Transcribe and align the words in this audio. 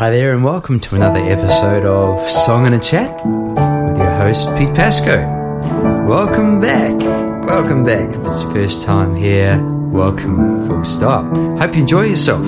Hi 0.00 0.08
there, 0.08 0.32
and 0.32 0.42
welcome 0.42 0.80
to 0.80 0.96
another 0.96 1.18
episode 1.18 1.84
of 1.84 2.30
Song 2.30 2.64
and 2.64 2.74
a 2.74 2.80
Chat 2.80 3.10
with 3.26 3.98
your 3.98 4.10
host, 4.12 4.48
Pete 4.56 4.74
Pasco. 4.74 5.18
Welcome 6.08 6.58
back. 6.58 6.98
Welcome 7.44 7.84
back. 7.84 8.08
If 8.08 8.24
it's 8.24 8.42
your 8.42 8.50
first 8.50 8.82
time 8.82 9.14
here, 9.14 9.62
welcome, 9.92 10.66
full 10.66 10.86
stop. 10.86 11.26
Hope 11.58 11.74
you 11.74 11.82
enjoy 11.82 12.04
yourself. 12.04 12.40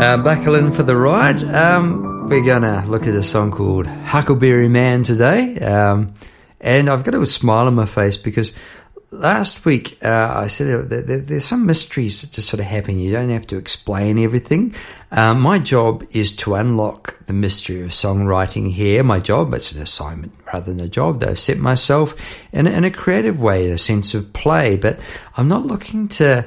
Uh, 0.00 0.16
buckle 0.24 0.54
in 0.54 0.72
for 0.72 0.82
the 0.82 0.96
ride. 0.96 1.44
Um, 1.44 2.24
we're 2.24 2.42
going 2.42 2.62
to 2.62 2.82
look 2.86 3.06
at 3.06 3.14
a 3.14 3.22
song 3.22 3.50
called 3.50 3.86
Huckleberry 3.86 4.68
Man 4.68 5.02
today. 5.02 5.58
Um, 5.58 6.14
and 6.58 6.88
I've 6.88 7.04
got 7.04 7.12
a 7.12 7.26
smile 7.26 7.66
on 7.66 7.74
my 7.74 7.84
face 7.84 8.16
because 8.16 8.56
last 9.10 9.64
week 9.64 9.98
uh, 10.04 10.32
I 10.36 10.48
said 10.48 10.90
that 10.90 11.26
there's 11.26 11.44
some 11.44 11.66
mysteries 11.66 12.20
that 12.20 12.32
just 12.32 12.48
sort 12.48 12.60
of 12.60 12.66
happen. 12.66 12.98
You 12.98 13.12
don't 13.12 13.30
have 13.30 13.46
to 13.48 13.56
explain 13.56 14.18
everything. 14.18 14.74
Um, 15.10 15.40
my 15.40 15.58
job 15.58 16.06
is 16.10 16.36
to 16.36 16.54
unlock 16.54 17.16
the 17.26 17.32
mystery 17.32 17.80
of 17.82 17.88
songwriting 17.88 18.70
here. 18.70 19.02
My 19.02 19.20
job, 19.20 19.54
it's 19.54 19.72
an 19.72 19.82
assignment 19.82 20.32
rather 20.52 20.72
than 20.72 20.84
a 20.84 20.88
job 20.88 21.20
that 21.20 21.30
I've 21.30 21.38
set 21.38 21.58
myself 21.58 22.14
in, 22.52 22.66
in 22.66 22.84
a 22.84 22.90
creative 22.90 23.40
way, 23.40 23.66
in 23.66 23.72
a 23.72 23.78
sense 23.78 24.14
of 24.14 24.32
play. 24.32 24.76
But 24.76 25.00
I'm 25.36 25.48
not 25.48 25.66
looking 25.66 26.08
to 26.08 26.44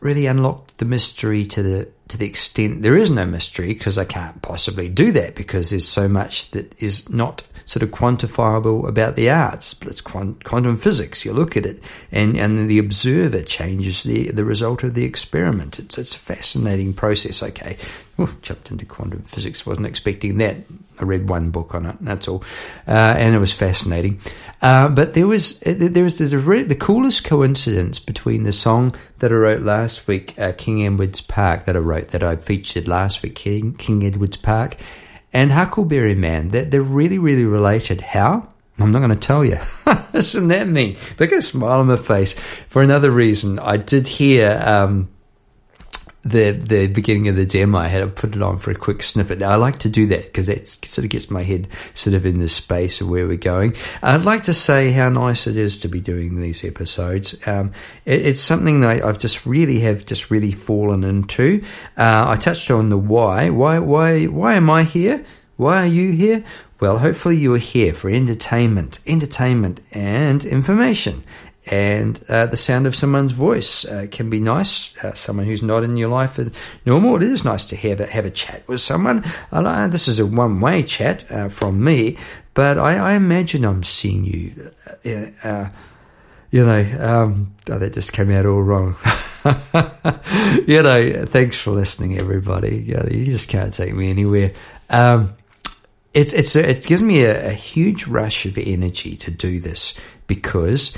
really 0.00 0.26
unlock 0.26 0.76
the 0.76 0.84
mystery 0.84 1.46
to 1.46 1.62
the 1.62 1.88
to 2.12 2.18
the 2.18 2.26
extent 2.26 2.82
there 2.82 2.96
is 2.96 3.10
no 3.10 3.26
mystery 3.26 3.68
because 3.68 3.98
I 3.98 4.04
can't 4.04 4.40
possibly 4.42 4.88
do 4.88 5.12
that 5.12 5.34
because 5.34 5.70
there's 5.70 5.88
so 5.88 6.08
much 6.08 6.50
that 6.52 6.80
is 6.80 7.08
not 7.08 7.42
sort 7.64 7.82
of 7.82 7.90
quantifiable 7.90 8.86
about 8.86 9.16
the 9.16 9.30
arts. 9.30 9.74
But 9.74 9.88
it's 9.88 10.00
quantum 10.00 10.76
physics. 10.76 11.24
You 11.24 11.32
look 11.32 11.56
at 11.56 11.66
it, 11.66 11.82
and, 12.10 12.36
and 12.36 12.68
the 12.68 12.78
observer 12.78 13.42
changes 13.42 14.02
the, 14.02 14.30
the 14.30 14.44
result 14.44 14.82
of 14.82 14.94
the 14.94 15.04
experiment. 15.04 15.78
It's, 15.78 15.98
it's 15.98 16.14
a 16.14 16.18
fascinating 16.18 16.92
process. 16.92 17.42
Okay, 17.42 17.76
Ooh, 18.20 18.28
jumped 18.42 18.70
into 18.70 18.84
quantum 18.84 19.22
physics. 19.22 19.66
Wasn't 19.66 19.86
expecting 19.86 20.38
that. 20.38 20.56
I 21.02 21.04
read 21.04 21.28
one 21.28 21.50
book 21.50 21.74
on 21.74 21.86
it. 21.86 21.96
That's 22.00 22.28
all, 22.28 22.44
uh, 22.86 23.14
and 23.16 23.34
it 23.34 23.38
was 23.38 23.52
fascinating. 23.52 24.20
Uh, 24.62 24.88
but 24.88 25.14
there 25.14 25.26
was 25.26 25.58
there 25.60 26.04
was 26.04 26.18
there's 26.18 26.32
a 26.32 26.38
the 26.38 26.76
coolest 26.78 27.24
coincidence 27.24 27.98
between 27.98 28.44
the 28.44 28.52
song 28.52 28.94
that 29.18 29.32
I 29.32 29.34
wrote 29.34 29.62
last 29.62 30.06
week, 30.06 30.38
uh, 30.38 30.52
King 30.56 30.86
Edward's 30.86 31.20
Park, 31.20 31.64
that 31.64 31.76
I 31.76 31.80
wrote 31.80 32.08
that 32.08 32.22
I 32.22 32.36
featured 32.36 32.86
last 32.86 33.22
week, 33.22 33.34
King 33.34 33.74
King 33.74 34.04
Edward's 34.04 34.36
Park, 34.36 34.76
and 35.32 35.50
Huckleberry 35.50 36.14
Man. 36.14 36.50
They're, 36.50 36.64
they're 36.64 36.82
really, 36.82 37.18
really 37.18 37.44
related. 37.44 38.00
How? 38.00 38.48
I'm 38.78 38.90
not 38.90 39.00
going 39.00 39.10
to 39.10 39.16
tell 39.16 39.44
you. 39.44 39.58
Isn't 40.14 40.48
that 40.48 40.66
mean? 40.66 40.96
Look 41.18 41.32
at 41.32 41.38
a 41.38 41.42
smile 41.42 41.80
on 41.80 41.86
my 41.86 41.96
face. 41.96 42.38
For 42.68 42.82
another 42.82 43.10
reason, 43.10 43.58
I 43.58 43.76
did 43.76 44.08
hear 44.08 44.60
um, 44.64 45.08
the 46.24 46.52
the 46.52 46.86
beginning 46.86 47.28
of 47.28 47.36
the 47.36 47.44
demo. 47.44 47.78
I 47.78 47.88
had 47.88 48.00
to 48.00 48.06
put 48.06 48.36
it 48.36 48.42
on 48.42 48.58
for 48.58 48.70
a 48.70 48.74
quick 48.74 49.02
snippet. 49.02 49.40
Now 49.40 49.50
I 49.50 49.56
like 49.56 49.80
to 49.80 49.88
do 49.88 50.06
that 50.08 50.24
because 50.24 50.46
that 50.46 50.68
sort 50.68 51.04
of 51.04 51.10
gets 51.10 51.30
my 51.30 51.42
head 51.42 51.68
sort 51.94 52.14
of 52.14 52.24
in 52.26 52.38
the 52.38 52.48
space 52.48 53.00
of 53.00 53.08
where 53.08 53.26
we're 53.26 53.36
going. 53.36 53.74
I'd 54.02 54.24
like 54.24 54.44
to 54.44 54.54
say 54.54 54.92
how 54.92 55.08
nice 55.08 55.46
it 55.46 55.56
is 55.56 55.80
to 55.80 55.88
be 55.88 56.00
doing 56.00 56.40
these 56.40 56.64
episodes. 56.64 57.36
Um, 57.46 57.72
it, 58.04 58.26
it's 58.26 58.40
something 58.40 58.80
that 58.80 59.04
I've 59.04 59.18
just 59.18 59.44
really 59.46 59.80
have 59.80 60.06
just 60.06 60.30
really 60.30 60.52
fallen 60.52 61.04
into. 61.04 61.64
Uh, 61.96 62.24
I 62.28 62.36
touched 62.36 62.70
on 62.70 62.88
the 62.88 62.98
why. 62.98 63.50
Why 63.50 63.78
why 63.80 64.26
why 64.26 64.54
am 64.54 64.70
I 64.70 64.84
here? 64.84 65.24
Why 65.56 65.82
are 65.82 65.86
you 65.86 66.12
here? 66.12 66.44
Well, 66.80 66.98
hopefully 66.98 67.36
you 67.36 67.54
are 67.54 67.58
here 67.58 67.94
for 67.94 68.10
entertainment, 68.10 68.98
entertainment 69.06 69.80
and 69.92 70.44
information 70.44 71.22
and 71.66 72.20
uh, 72.28 72.46
the 72.46 72.56
sound 72.56 72.86
of 72.86 72.96
someone's 72.96 73.32
voice 73.32 73.84
uh, 73.84 74.06
can 74.10 74.28
be 74.28 74.40
nice. 74.40 74.96
Uh, 75.02 75.12
someone 75.12 75.46
who's 75.46 75.62
not 75.62 75.84
in 75.84 75.96
your 75.96 76.08
life 76.08 76.38
is 76.38 76.50
normal, 76.84 77.16
it 77.16 77.22
is 77.22 77.44
nice 77.44 77.64
to 77.66 77.76
have 77.76 78.00
a, 78.00 78.06
have 78.06 78.24
a 78.24 78.30
chat 78.30 78.66
with 78.66 78.80
someone. 78.80 79.24
this 79.90 80.08
is 80.08 80.18
a 80.18 80.26
one 80.26 80.60
way 80.60 80.82
chat 80.82 81.30
uh, 81.30 81.48
from 81.48 81.82
me, 81.82 82.18
but 82.54 82.78
I, 82.78 82.96
I, 82.96 83.14
imagine 83.14 83.64
I'm 83.64 83.84
seeing 83.84 84.24
you. 84.24 84.72
Uh, 85.04 85.46
uh, 85.46 85.68
you 86.50 86.66
know, 86.66 86.96
um, 87.00 87.54
oh, 87.70 87.78
that 87.78 87.94
just 87.94 88.12
came 88.12 88.30
out 88.30 88.44
all 88.44 88.62
wrong. 88.62 88.96
you 90.66 90.82
know, 90.82 91.24
thanks 91.26 91.56
for 91.56 91.70
listening, 91.70 92.18
everybody. 92.18 92.76
You, 92.76 92.94
know, 92.96 93.08
you 93.10 93.24
just 93.24 93.48
can't 93.48 93.72
take 93.72 93.94
me 93.94 94.10
anywhere. 94.10 94.52
Um, 94.90 95.34
it's 96.12 96.34
it's 96.34 96.54
it 96.54 96.84
gives 96.84 97.00
me 97.00 97.22
a, 97.22 97.50
a 97.50 97.52
huge 97.52 98.06
rush 98.06 98.44
of 98.44 98.58
energy 98.58 99.16
to 99.16 99.30
do 99.30 99.60
this 99.60 99.94
because 100.26 100.94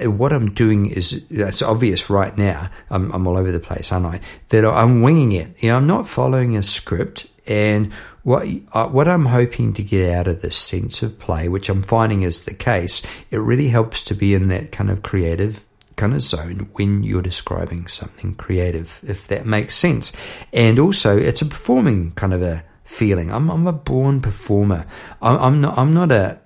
what 0.00 0.32
I'm 0.32 0.52
doing 0.52 0.90
is 0.90 1.24
it's 1.30 1.62
obvious 1.62 2.10
right 2.10 2.36
now. 2.36 2.68
I'm, 2.90 3.10
I'm 3.12 3.26
all 3.26 3.38
over 3.38 3.50
the 3.50 3.60
place, 3.60 3.90
aren't 3.90 4.06
I? 4.06 4.20
That 4.48 4.66
I'm 4.66 5.02
winging 5.02 5.32
it. 5.32 5.62
You 5.62 5.70
know, 5.70 5.76
I'm 5.78 5.86
not 5.86 6.08
following 6.08 6.56
a 6.56 6.62
script. 6.62 7.28
And 7.46 7.92
what 8.22 8.46
uh, 8.72 8.86
what 8.86 9.08
I'm 9.08 9.26
hoping 9.26 9.72
to 9.74 9.82
get 9.82 10.10
out 10.12 10.28
of 10.28 10.42
this 10.42 10.56
sense 10.56 11.02
of 11.02 11.18
play, 11.18 11.48
which 11.48 11.68
I'm 11.68 11.82
finding 11.82 12.22
is 12.22 12.44
the 12.44 12.54
case, 12.54 13.02
it 13.30 13.38
really 13.38 13.68
helps 13.68 14.04
to 14.04 14.14
be 14.14 14.34
in 14.34 14.48
that 14.48 14.70
kind 14.70 14.90
of 14.90 15.02
creative 15.02 15.64
kind 15.96 16.14
of 16.14 16.22
zone 16.22 16.68
when 16.74 17.02
you're 17.02 17.22
describing 17.22 17.86
something 17.86 18.34
creative, 18.34 19.00
if 19.06 19.26
that 19.28 19.44
makes 19.44 19.74
sense. 19.74 20.12
And 20.52 20.78
also, 20.78 21.16
it's 21.16 21.42
a 21.42 21.46
performing 21.46 22.12
kind 22.12 22.32
of 22.32 22.42
a 22.42 22.64
feeling. 22.84 23.32
I'm 23.32 23.50
I'm 23.50 23.66
a 23.66 23.72
born 23.72 24.20
performer. 24.20 24.86
I'm, 25.20 25.38
I'm 25.38 25.60
not 25.60 25.78
I'm 25.78 25.92
not 25.94 26.12
a 26.12 26.38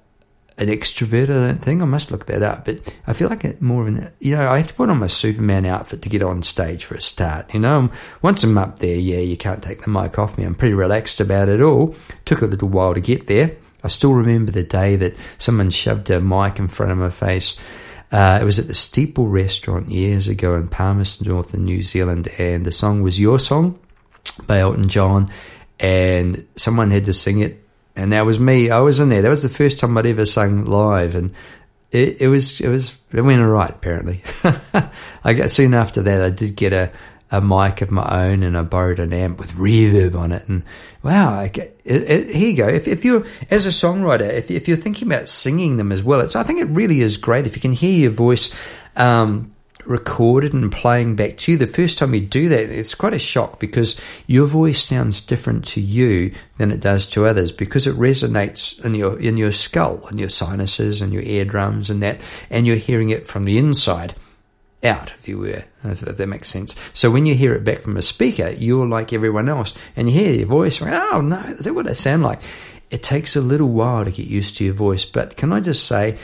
an 0.58 0.68
extrovert, 0.68 1.24
I 1.24 1.48
don't 1.48 1.62
think. 1.62 1.82
I 1.82 1.84
must 1.84 2.10
look 2.10 2.26
that 2.26 2.42
up. 2.42 2.64
But 2.64 2.94
I 3.06 3.12
feel 3.12 3.28
like 3.28 3.44
it 3.44 3.60
more 3.60 3.82
of 3.82 3.88
an, 3.88 4.10
you 4.20 4.36
know, 4.36 4.48
I 4.48 4.58
have 4.58 4.68
to 4.68 4.74
put 4.74 4.88
on 4.88 4.98
my 4.98 5.06
Superman 5.06 5.66
outfit 5.66 6.02
to 6.02 6.08
get 6.08 6.22
on 6.22 6.42
stage 6.42 6.84
for 6.84 6.94
a 6.94 7.00
start. 7.00 7.52
You 7.52 7.60
know, 7.60 7.90
once 8.22 8.42
I'm 8.42 8.56
up 8.56 8.78
there, 8.78 8.96
yeah, 8.96 9.18
you 9.18 9.36
can't 9.36 9.62
take 9.62 9.82
the 9.82 9.90
mic 9.90 10.18
off 10.18 10.38
me. 10.38 10.44
I'm 10.44 10.54
pretty 10.54 10.74
relaxed 10.74 11.20
about 11.20 11.48
it 11.48 11.60
all. 11.60 11.94
Took 12.24 12.42
a 12.42 12.46
little 12.46 12.68
while 12.68 12.94
to 12.94 13.00
get 13.00 13.26
there. 13.26 13.56
I 13.84 13.88
still 13.88 14.14
remember 14.14 14.50
the 14.50 14.62
day 14.62 14.96
that 14.96 15.16
someone 15.38 15.70
shoved 15.70 16.10
a 16.10 16.20
mic 16.20 16.58
in 16.58 16.68
front 16.68 16.92
of 16.92 16.98
my 16.98 17.10
face. 17.10 17.60
Uh, 18.10 18.38
it 18.40 18.44
was 18.44 18.58
at 18.58 18.66
the 18.66 18.74
Steeple 18.74 19.28
restaurant 19.28 19.90
years 19.90 20.28
ago 20.28 20.54
in 20.56 20.68
Palmerston 20.68 21.28
North 21.28 21.54
in 21.54 21.64
New 21.64 21.82
Zealand, 21.82 22.28
and 22.38 22.64
the 22.64 22.72
song 22.72 23.02
was 23.02 23.20
Your 23.20 23.38
Song 23.38 23.78
by 24.46 24.60
Elton 24.60 24.88
John, 24.88 25.30
and 25.78 26.46
someone 26.56 26.90
had 26.90 27.04
to 27.04 27.12
sing 27.12 27.40
it 27.40 27.65
and 27.96 28.12
that 28.12 28.26
was 28.26 28.38
me. 28.38 28.70
I 28.70 28.80
was 28.80 29.00
in 29.00 29.08
there. 29.08 29.22
That 29.22 29.30
was 29.30 29.42
the 29.42 29.48
first 29.48 29.78
time 29.78 29.96
I'd 29.96 30.06
ever 30.06 30.26
sung 30.26 30.64
live, 30.64 31.14
and 31.14 31.32
it, 31.90 32.20
it 32.20 32.28
was 32.28 32.60
it 32.60 32.68
was 32.68 32.94
it 33.12 33.22
went 33.22 33.40
all 33.40 33.48
right. 33.48 33.70
Apparently, 33.70 34.22
I 35.24 35.32
got 35.32 35.50
soon 35.50 35.74
after 35.74 36.02
that. 36.02 36.22
I 36.22 36.30
did 36.30 36.56
get 36.56 36.72
a 36.72 36.92
a 37.30 37.40
mic 37.40 37.80
of 37.80 37.90
my 37.90 38.28
own, 38.28 38.42
and 38.42 38.56
I 38.56 38.62
borrowed 38.62 39.00
an 39.00 39.12
amp 39.12 39.38
with 39.38 39.52
reverb 39.52 40.14
on 40.14 40.32
it. 40.32 40.46
And 40.48 40.62
wow, 41.02 41.40
it, 41.40 41.80
it, 41.84 42.34
here 42.34 42.50
you 42.50 42.56
go. 42.56 42.68
If, 42.68 42.86
if 42.86 43.04
you're 43.04 43.26
as 43.50 43.66
a 43.66 43.70
songwriter, 43.70 44.32
if, 44.32 44.50
if 44.50 44.68
you're 44.68 44.76
thinking 44.76 45.08
about 45.08 45.28
singing 45.28 45.76
them 45.76 45.90
as 45.90 46.02
well, 46.02 46.20
it's 46.20 46.36
I 46.36 46.44
think 46.44 46.60
it 46.60 46.66
really 46.66 47.00
is 47.00 47.16
great 47.16 47.46
if 47.46 47.56
you 47.56 47.62
can 47.62 47.72
hear 47.72 47.92
your 47.92 48.10
voice. 48.12 48.54
Um, 48.94 49.55
recorded 49.88 50.52
and 50.52 50.70
playing 50.70 51.16
back 51.16 51.36
to 51.38 51.52
you, 51.52 51.58
the 51.58 51.66
first 51.66 51.98
time 51.98 52.14
you 52.14 52.20
do 52.20 52.48
that, 52.48 52.70
it's 52.70 52.94
quite 52.94 53.14
a 53.14 53.18
shock 53.18 53.58
because 53.58 54.00
your 54.26 54.46
voice 54.46 54.82
sounds 54.82 55.20
different 55.20 55.66
to 55.68 55.80
you 55.80 56.32
than 56.58 56.70
it 56.70 56.80
does 56.80 57.06
to 57.06 57.26
others 57.26 57.52
because 57.52 57.86
it 57.86 57.94
resonates 57.96 58.82
in 58.84 58.94
your 58.94 59.18
in 59.18 59.36
your 59.36 59.52
skull 59.52 60.06
and 60.08 60.18
your 60.18 60.28
sinuses 60.28 61.02
and 61.02 61.12
your 61.12 61.22
eardrums 61.22 61.90
and 61.90 62.02
that, 62.02 62.20
and 62.50 62.66
you're 62.66 62.76
hearing 62.76 63.10
it 63.10 63.28
from 63.28 63.44
the 63.44 63.58
inside 63.58 64.14
out, 64.84 65.12
if 65.18 65.28
you 65.28 65.38
were, 65.38 65.64
if, 65.84 66.00
that 66.00 66.26
makes 66.26 66.48
sense. 66.48 66.76
So 66.92 67.10
when 67.10 67.26
you 67.26 67.34
hear 67.34 67.54
it 67.54 67.64
back 67.64 67.82
from 67.82 67.96
a 67.96 68.02
speaker, 68.02 68.50
you're 68.50 68.86
like 68.86 69.12
everyone 69.12 69.48
else, 69.48 69.74
and 69.96 70.08
you 70.08 70.14
hear 70.14 70.32
your 70.32 70.46
voice. 70.46 70.80
Oh 70.80 71.20
no, 71.20 71.40
is 71.40 71.60
that 71.60 71.74
what 71.74 71.88
I 71.88 71.92
sound 71.92 72.22
like? 72.22 72.40
It 72.90 73.02
takes 73.02 73.34
a 73.34 73.40
little 73.40 73.68
while 73.68 74.04
to 74.04 74.10
get 74.10 74.26
used 74.26 74.58
to 74.58 74.64
your 74.64 74.74
voice, 74.74 75.04
but 75.04 75.36
can 75.36 75.52
I 75.52 75.60
just 75.60 75.86
say? 75.86 76.18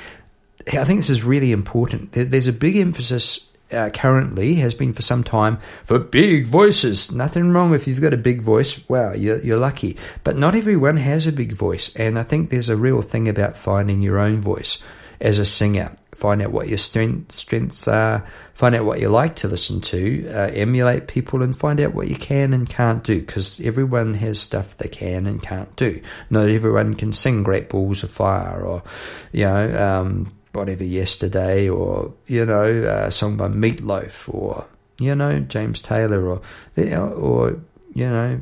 I 0.72 0.84
think 0.84 1.00
this 1.00 1.10
is 1.10 1.24
really 1.24 1.50
important. 1.50 2.12
There's 2.12 2.46
a 2.46 2.52
big 2.52 2.76
emphasis 2.76 3.51
uh, 3.72 3.90
currently 3.90 4.56
has 4.56 4.74
been 4.74 4.92
for 4.92 5.02
some 5.02 5.24
time 5.24 5.58
for 5.84 5.98
big 5.98 6.46
voices. 6.46 7.12
Nothing 7.12 7.52
wrong 7.52 7.74
if 7.74 7.86
you've 7.86 8.00
got 8.00 8.14
a 8.14 8.18
big 8.18 8.42
voice. 8.42 8.88
Wow, 8.88 9.12
you're, 9.12 9.42
you're 9.42 9.58
lucky. 9.58 9.96
But 10.24 10.36
not 10.36 10.54
everyone 10.54 10.96
has 10.96 11.26
a 11.26 11.32
big 11.32 11.52
voice. 11.52 11.94
And 11.96 12.18
I 12.18 12.22
think 12.22 12.50
there's 12.50 12.68
a 12.68 12.76
real 12.76 13.02
thing 13.02 13.28
about 13.28 13.56
finding 13.56 14.02
your 14.02 14.18
own 14.18 14.38
voice 14.38 14.82
as 15.20 15.38
a 15.38 15.44
singer. 15.44 15.96
Find 16.14 16.42
out 16.42 16.52
what 16.52 16.68
your 16.68 16.78
strength, 16.78 17.32
strengths 17.32 17.88
are, 17.88 18.24
find 18.54 18.76
out 18.76 18.84
what 18.84 19.00
you 19.00 19.08
like 19.08 19.34
to 19.36 19.48
listen 19.48 19.80
to, 19.80 20.28
uh, 20.28 20.50
emulate 20.52 21.08
people, 21.08 21.42
and 21.42 21.56
find 21.56 21.80
out 21.80 21.94
what 21.94 22.06
you 22.06 22.14
can 22.14 22.52
and 22.52 22.68
can't 22.68 23.02
do. 23.02 23.18
Because 23.18 23.60
everyone 23.60 24.14
has 24.14 24.38
stuff 24.38 24.76
they 24.76 24.88
can 24.88 25.26
and 25.26 25.42
can't 25.42 25.74
do. 25.74 26.00
Not 26.30 26.48
everyone 26.48 26.94
can 26.94 27.12
sing 27.12 27.42
Great 27.42 27.68
Balls 27.68 28.04
of 28.04 28.10
Fire 28.10 28.60
or, 28.60 28.84
you 29.32 29.46
know, 29.46 30.00
um, 30.00 30.32
whatever 30.52 30.84
yesterday, 30.84 31.68
or 31.68 32.12
you 32.26 32.44
know, 32.44 32.62
a 32.62 33.10
song 33.10 33.36
by 33.36 33.48
Meatloaf, 33.48 34.32
or 34.32 34.66
you 34.98 35.14
know, 35.14 35.40
James 35.40 35.82
Taylor, 35.82 36.24
or 36.26 36.42
uh, 36.78 37.10
or 37.10 37.60
you 37.94 38.08
know, 38.08 38.40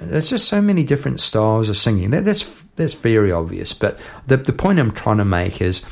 there's 0.00 0.30
just 0.30 0.48
so 0.48 0.60
many 0.60 0.84
different 0.84 1.20
styles 1.20 1.68
of 1.68 1.76
singing. 1.76 2.10
That, 2.10 2.24
that's 2.24 2.48
that's 2.76 2.94
very 2.94 3.32
obvious. 3.32 3.72
But 3.72 3.98
the 4.26 4.36
the 4.36 4.52
point 4.52 4.78
I'm 4.78 4.92
trying 4.92 5.18
to 5.18 5.24
make 5.24 5.60
is, 5.60 5.84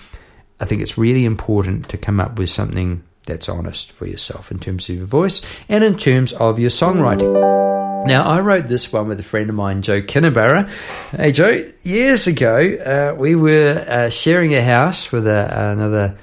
I 0.61 0.65
think 0.65 0.83
it's 0.83 0.99
really 0.99 1.25
important 1.25 1.89
to 1.91 1.99
come 1.99 2.21
up 2.21 2.39
with 2.39 2.50
something 2.50 3.03
that's 3.27 3.49
honest 3.49 3.93
for 3.93 4.06
yourself 4.06 4.50
in 4.50 4.59
terms 4.59 4.89
of 4.89 4.97
your 4.97 5.06
voice 5.06 5.43
and 5.69 5.85
in 5.85 5.97
terms 5.97 6.33
of 6.33 6.59
your 6.59 6.71
songwriting. 6.71 7.68
Now, 8.06 8.25
I 8.25 8.41
wrote 8.41 8.69
this 8.69 8.93
one 8.93 9.09
with 9.09 9.21
a 9.21 9.23
friend 9.23 9.50
of 9.50 9.56
mine, 9.56 9.83
Joe 9.83 10.00
Kinnabarra. 10.00 10.71
Hey, 11.11 11.33
Joe, 11.33 11.71
years 11.83 12.27
ago, 12.27 12.56
uh, 12.56 13.15
we 13.19 13.35
were 13.35 13.85
uh, 13.87 14.09
sharing 14.09 14.55
a 14.55 14.62
house 14.62 15.12
with 15.12 15.27
a, 15.27 15.73
another 15.73 16.19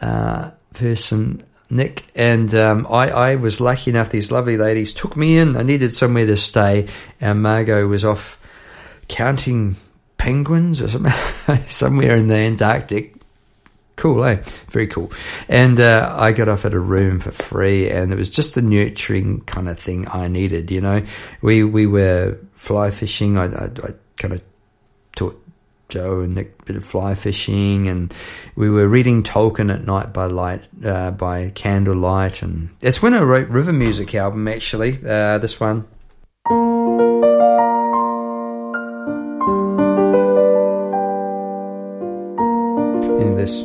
uh, 0.00 0.50
person, 0.72 1.44
Nick, 1.70 2.04
and 2.14 2.52
um, 2.54 2.86
I, 2.90 3.10
I, 3.10 3.34
was 3.36 3.60
lucky 3.60 3.90
enough, 3.90 4.10
these 4.10 4.32
lovely 4.32 4.56
ladies 4.56 4.92
took 4.92 5.16
me 5.16 5.38
in. 5.38 5.56
I 5.56 5.62
needed 5.62 5.94
somewhere 5.94 6.26
to 6.26 6.36
stay, 6.36 6.88
and 7.20 7.42
Margot 7.42 7.86
was 7.86 8.04
off 8.04 8.38
counting 9.06 9.76
penguins 10.16 10.82
or 10.82 10.88
somewhere 11.68 12.16
in 12.16 12.26
the 12.26 12.36
Antarctic 12.36 13.13
cool, 13.96 14.24
eh? 14.24 14.42
Very 14.70 14.86
cool. 14.86 15.12
And 15.48 15.80
uh, 15.80 16.14
I 16.16 16.32
got 16.32 16.48
off 16.48 16.64
at 16.64 16.74
a 16.74 16.80
room 16.80 17.20
for 17.20 17.32
free, 17.32 17.90
and 17.90 18.12
it 18.12 18.16
was 18.16 18.30
just 18.30 18.54
the 18.54 18.62
nurturing 18.62 19.40
kind 19.42 19.68
of 19.68 19.78
thing 19.78 20.08
I 20.08 20.28
needed. 20.28 20.70
You 20.70 20.80
know, 20.80 21.04
we 21.42 21.64
we 21.64 21.86
were 21.86 22.38
fly 22.52 22.90
fishing. 22.90 23.38
I, 23.38 23.46
I, 23.46 23.64
I 23.64 23.94
kind 24.16 24.34
of 24.34 24.42
taught 25.16 25.40
Joe 25.88 26.20
and 26.20 26.34
Nick 26.34 26.56
a 26.60 26.64
bit 26.64 26.76
of 26.76 26.84
fly 26.84 27.14
fishing, 27.14 27.88
and 27.88 28.12
we 28.56 28.68
were 28.68 28.88
reading 28.88 29.22
Tolkien 29.22 29.72
at 29.72 29.86
night 29.86 30.12
by 30.12 30.26
light, 30.26 30.64
uh, 30.84 31.10
by 31.12 31.50
candlelight, 31.50 32.42
and 32.42 32.70
it's 32.80 33.02
when 33.02 33.14
I 33.14 33.20
wrote 33.20 33.48
River 33.48 33.72
Music 33.72 34.14
album. 34.14 34.48
Actually, 34.48 34.98
uh, 35.06 35.38
this 35.38 35.60
one. 35.60 35.86
This. 43.44 43.62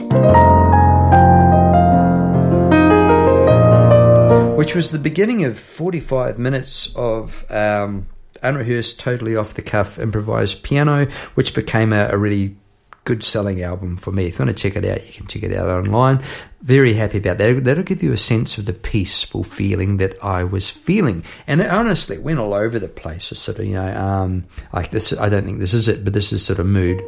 Which 4.58 4.76
was 4.76 4.92
the 4.92 5.00
beginning 5.00 5.46
of 5.46 5.58
45 5.58 6.38
minutes 6.38 6.94
of 6.96 7.50
um, 7.50 8.08
unrehearsed, 8.44 9.00
totally 9.00 9.36
off 9.36 9.54
the 9.54 9.62
cuff 9.62 10.00
improvised 10.00 10.64
piano, 10.64 11.06
which 11.36 11.56
became 11.56 11.94
a, 11.94 12.10
a 12.10 12.18
really 12.18 12.58
good 13.06 13.24
selling 13.24 13.64
album 13.64 13.98
for 13.98 14.12
me. 14.12 14.26
If 14.26 14.38
you 14.38 14.46
want 14.46 14.56
to 14.56 14.62
check 14.62 14.76
it 14.76 14.86
out, 14.86 15.08
you 15.08 15.14
can 15.14 15.28
check 15.28 15.44
it 15.44 15.54
out 15.54 15.70
online. 15.70 16.22
Very 16.62 16.94
happy 16.94 17.18
about 17.18 17.38
that. 17.38 17.64
That'll 17.64 17.84
give 17.84 18.04
you 18.04 18.12
a 18.12 18.18
sense 18.18 18.58
of 18.58 18.66
the 18.66 18.74
peaceful 18.74 19.44
feeling 19.44 19.98
that 19.98 20.22
I 20.24 20.44
was 20.44 20.70
feeling. 20.70 21.24
And 21.48 21.62
it 21.62 21.70
honestly 21.70 22.18
went 22.18 22.40
all 22.40 22.54
over 22.54 22.78
the 22.78 22.90
place. 22.90 23.32
It's 23.32 23.40
sort 23.40 23.60
of, 23.60 23.66
you 23.66 23.76
know, 23.76 23.96
um, 23.96 24.46
like 24.74 24.92
this, 24.92 25.18
I 25.18 25.30
don't 25.30 25.46
think 25.46 25.60
this 25.60 25.74
is 25.74 25.88
it, 25.88 26.04
but 26.04 26.14
this 26.14 26.34
is 26.34 26.46
sort 26.46 26.60
of 26.60 26.68
mood. 26.68 27.02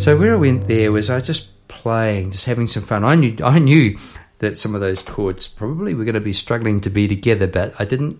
So 0.00 0.16
where 0.16 0.32
I 0.32 0.38
went 0.38 0.66
there 0.66 0.90
was 0.92 1.10
I 1.10 1.20
just 1.20 1.68
playing, 1.68 2.30
just 2.30 2.46
having 2.46 2.66
some 2.66 2.82
fun. 2.82 3.04
I 3.04 3.14
knew 3.16 3.36
I 3.44 3.58
knew 3.58 3.98
that 4.38 4.56
some 4.56 4.74
of 4.74 4.80
those 4.80 5.02
chords 5.02 5.46
probably 5.46 5.92
were 5.92 6.04
going 6.04 6.14
to 6.14 6.20
be 6.20 6.32
struggling 6.32 6.80
to 6.80 6.90
be 6.90 7.06
together, 7.06 7.46
but 7.46 7.74
I 7.78 7.84
didn't. 7.84 8.18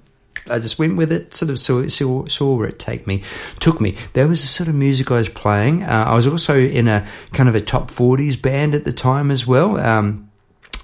I 0.50 0.58
just 0.58 0.78
went 0.78 0.96
with 0.96 1.10
it, 1.10 1.32
sort 1.32 1.50
of 1.50 1.58
saw, 1.58 1.86
saw, 1.86 2.26
saw 2.26 2.54
where 2.54 2.68
it 2.68 2.78
take 2.78 3.06
me, 3.06 3.22
took 3.60 3.80
me. 3.80 3.96
There 4.12 4.28
was 4.28 4.42
the 4.42 4.46
sort 4.46 4.68
of 4.68 4.74
music 4.74 5.10
I 5.10 5.16
was 5.16 5.28
playing. 5.30 5.82
Uh, 5.82 6.04
I 6.08 6.14
was 6.14 6.26
also 6.26 6.58
in 6.58 6.86
a 6.86 7.06
kind 7.32 7.48
of 7.48 7.54
a 7.54 7.60
top 7.60 7.90
40s 7.90 8.40
band 8.40 8.74
at 8.74 8.84
the 8.84 8.92
time 8.92 9.30
as 9.30 9.46
well, 9.46 9.78
um, 9.78 10.30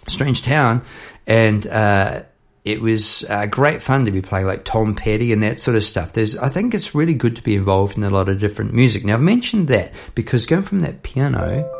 Strange 0.08 0.42
Town, 0.42 0.82
and 1.26 1.66
uh, 1.66 2.22
it 2.66 2.82
was 2.82 3.24
uh, 3.30 3.46
great 3.46 3.80
fun 3.80 4.06
to 4.06 4.10
be 4.10 4.20
playing 4.20 4.46
like 4.46 4.64
Tom 4.64 4.96
Petty 4.96 5.32
and 5.32 5.40
that 5.44 5.60
sort 5.60 5.76
of 5.76 5.84
stuff. 5.84 6.12
There's, 6.12 6.36
I 6.36 6.48
think 6.48 6.74
it's 6.74 6.96
really 6.96 7.14
good 7.14 7.36
to 7.36 7.42
be 7.42 7.54
involved 7.54 7.96
in 7.96 8.02
a 8.02 8.10
lot 8.10 8.28
of 8.28 8.40
different 8.40 8.74
music. 8.74 9.04
Now 9.04 9.14
I've 9.14 9.20
mentioned 9.20 9.68
that 9.68 9.92
because 10.16 10.46
going 10.46 10.64
from 10.64 10.80
that 10.80 11.04
piano, 11.04 11.70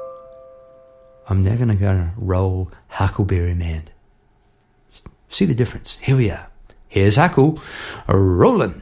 I'm 1.29 1.43
now 1.43 1.57
going 1.57 1.71
to 1.71 1.75
go 1.75 2.11
roll 2.17 2.71
Huckleberry 2.87 3.55
Man. 3.55 3.83
See 5.29 5.45
the 5.45 5.57
difference? 5.57 5.99
Here 6.01 6.17
we 6.17 6.31
are. 6.31 6.47
Here's 6.87 7.17
Huckle 7.17 7.61
rolling. 8.07 8.81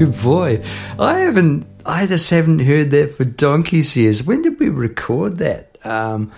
Oh 0.00 0.06
boy, 0.22 0.62
I 0.98 1.20
haven't. 1.20 1.66
I 1.86 2.06
just 2.06 2.30
haven't 2.30 2.60
heard 2.60 2.90
that 2.92 3.16
for 3.16 3.24
donkey's 3.24 3.96
years. 3.96 4.22
When 4.22 4.42
did 4.42 4.58
we 4.58 4.68
record 4.68 5.38
that? 5.38 5.76
Um, 5.84 6.32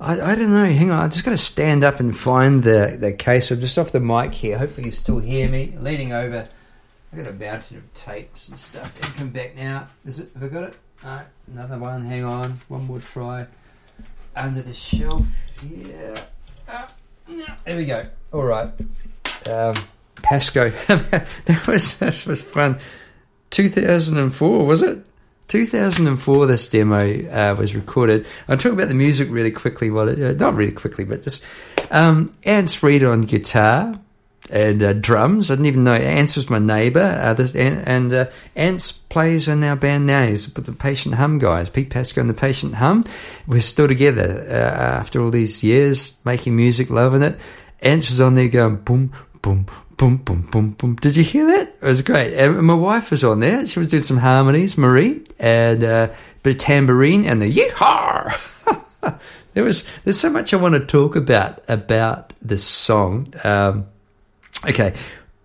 I, 0.00 0.20
I, 0.20 0.34
don't 0.34 0.52
know. 0.52 0.64
Hang 0.64 0.90
on, 0.90 0.98
I 0.98 1.08
just 1.08 1.24
got 1.24 1.32
to 1.32 1.36
stand 1.36 1.84
up 1.84 2.00
and 2.00 2.16
find 2.16 2.62
the 2.62 2.96
the 2.98 3.12
case. 3.12 3.50
I'm 3.50 3.60
just 3.60 3.78
off 3.78 3.92
the 3.92 4.00
mic 4.00 4.34
here. 4.34 4.58
Hopefully, 4.58 4.86
you 4.86 4.92
still 4.92 5.18
hear 5.18 5.48
me. 5.48 5.74
Leaning 5.78 6.12
over. 6.12 6.48
I 7.12 7.16
got 7.16 7.26
a 7.26 7.32
mountain 7.32 7.78
of 7.78 7.94
tapes 7.94 8.48
and 8.48 8.58
stuff. 8.58 8.94
And 9.02 9.16
come 9.16 9.30
back 9.30 9.54
now. 9.56 9.88
Is 10.04 10.18
it? 10.18 10.30
Have 10.34 10.44
I 10.44 10.48
got 10.48 10.62
it? 10.64 10.74
No, 11.04 11.20
another 11.48 11.78
one. 11.78 12.06
Hang 12.06 12.24
on. 12.24 12.60
One 12.68 12.84
more 12.86 13.00
try. 13.00 13.46
Under 14.34 14.62
the 14.62 14.72
shelf. 14.72 15.26
Yeah. 15.62 16.18
Uh, 16.68 16.86
there 17.64 17.76
we 17.76 17.84
go. 17.84 18.06
All 18.32 18.44
right. 18.44 18.70
Um, 19.48 19.74
Pasco. 20.16 20.70
that 20.88 21.66
was 21.66 21.98
that 21.98 22.26
was 22.26 22.40
fun. 22.40 22.78
2004 23.52 24.66
was 24.66 24.82
it? 24.82 25.04
2004. 25.48 26.46
This 26.46 26.70
demo 26.70 27.28
uh, 27.28 27.54
was 27.58 27.74
recorded. 27.74 28.26
I'll 28.48 28.56
talk 28.56 28.72
about 28.72 28.88
the 28.88 28.94
music 28.94 29.28
really 29.30 29.50
quickly. 29.50 29.90
Well, 29.90 30.08
uh, 30.08 30.32
not 30.32 30.54
really 30.54 30.72
quickly, 30.72 31.04
but 31.04 31.22
just 31.22 31.44
um, 31.90 32.34
Ants 32.44 32.82
Reed 32.82 33.04
on 33.04 33.22
guitar 33.22 34.00
and 34.50 34.82
uh, 34.82 34.92
drums. 34.94 35.50
I 35.50 35.54
didn't 35.54 35.66
even 35.66 35.84
know 35.84 35.94
Ants 35.94 36.36
was 36.36 36.48
my 36.48 36.58
neighbour. 36.58 37.02
Uh, 37.02 37.34
this, 37.34 37.54
and, 37.54 37.86
and 37.86 38.12
uh, 38.14 38.30
Ants 38.56 38.92
plays 38.92 39.46
in 39.48 39.62
our 39.62 39.76
band 39.76 40.06
now. 40.06 40.26
He's 40.26 40.52
with 40.54 40.64
the 40.64 40.72
Patient 40.72 41.16
Hum 41.16 41.38
guys, 41.38 41.68
Pete 41.68 41.90
Pasco 41.90 42.20
and 42.20 42.30
the 42.30 42.34
Patient 42.34 42.74
Hum. 42.74 43.04
We're 43.46 43.60
still 43.60 43.88
together 43.88 44.46
uh, 44.48 44.98
after 44.98 45.20
all 45.20 45.30
these 45.30 45.62
years 45.62 46.16
making 46.24 46.56
music, 46.56 46.88
loving 46.88 47.22
it. 47.22 47.38
Ants 47.80 48.08
was 48.08 48.20
on 48.20 48.34
there 48.34 48.48
going 48.48 48.76
boom, 48.76 49.12
boom, 49.42 49.66
boom, 49.96 50.16
boom, 50.16 50.48
boom, 50.50 50.70
boom. 50.72 50.96
Did 50.96 51.16
you 51.16 51.24
hear 51.24 51.46
that? 51.46 51.76
It 51.80 51.86
was 51.86 52.02
great. 52.02 52.34
And 52.34 52.62
my 52.62 52.74
wife 52.74 53.10
was 53.10 53.24
on 53.24 53.40
there. 53.40 53.66
She 53.66 53.78
was 53.78 53.88
doing 53.88 54.02
some 54.02 54.18
harmonies, 54.18 54.76
Marie, 54.76 55.22
and 55.38 55.82
uh, 55.82 56.08
a 56.10 56.16
bit 56.42 56.56
of 56.56 56.58
tambourine 56.58 57.24
and 57.24 57.42
the 57.42 57.52
yeehaw. 57.52 59.18
there 59.54 59.64
was 59.64 59.86
there's 60.04 60.18
so 60.18 60.30
much 60.30 60.52
I 60.52 60.56
want 60.56 60.74
to 60.74 60.86
talk 60.86 61.16
about 61.16 61.62
about 61.68 62.32
this 62.42 62.64
song. 62.64 63.32
Um, 63.44 63.86
okay, 64.68 64.94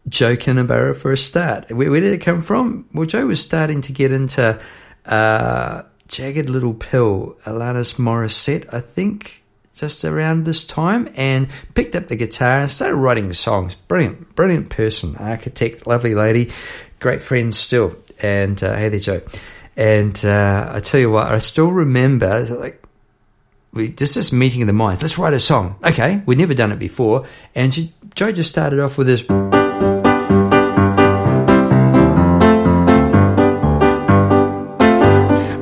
Joe 0.10 0.36
Kinnabara 0.36 0.96
for 0.96 1.12
a 1.12 1.18
start. 1.18 1.72
Where, 1.72 1.92
where, 1.92 2.02
did 2.02 2.14
it 2.14 2.22
come 2.22 2.42
from? 2.42 2.88
Well, 2.94 3.06
Joe 3.06 3.26
was 3.26 3.42
starting 3.42 3.82
to 3.84 3.92
get 3.92 4.12
into 4.12 4.60
uh, 5.06 5.84
Jagged 6.08 6.50
Little 6.50 6.74
Pill, 6.74 7.38
Alanis 7.46 7.96
Morissette, 7.96 8.74
I 8.74 8.82
think 8.82 9.44
just 9.78 10.04
around 10.04 10.46
this 10.46 10.66
time 10.66 11.10
and 11.16 11.48
picked 11.74 11.96
up 11.96 12.08
the 12.08 12.16
guitar 12.16 12.60
and 12.60 12.70
started 12.70 12.96
writing 12.96 13.32
songs. 13.34 13.76
Brilliant, 13.76 14.36
brilliant 14.36 14.70
person, 14.70 15.16
architect, 15.18 15.88
lovely 15.88 16.16
lady, 16.16 16.52
great 17.00 17.22
friend 17.22 17.54
still. 17.54 17.96
And 18.20 18.62
uh, 18.64 18.76
hey 18.76 18.90
there, 18.90 19.00
Joe. 19.00 19.22
And 19.76 20.26
uh, 20.26 20.72
I 20.74 20.80
tell 20.80 21.00
you 21.00 21.12
what, 21.12 21.28
I 21.28 21.38
still 21.38 21.72
remember 21.72 22.46
like 22.46 22.84
we 23.74 23.90
just 23.90 24.16
this 24.16 24.32
meeting 24.32 24.62
of 24.62 24.68
the 24.68 24.74
minds. 24.74 25.02
Let's 25.02 25.18
write 25.18 25.34
a 25.34 25.40
song. 25.40 25.76
Okay, 25.84 26.22
we'd 26.26 26.40
never 26.40 26.56
done 26.56 26.72
it 26.72 26.80
before, 26.80 27.28
and 27.54 27.74
she, 27.74 27.94
Joe 28.16 28.32
just 28.32 28.50
started 28.50 28.80
off 28.80 28.98
with 28.98 29.08
this. 29.08 29.57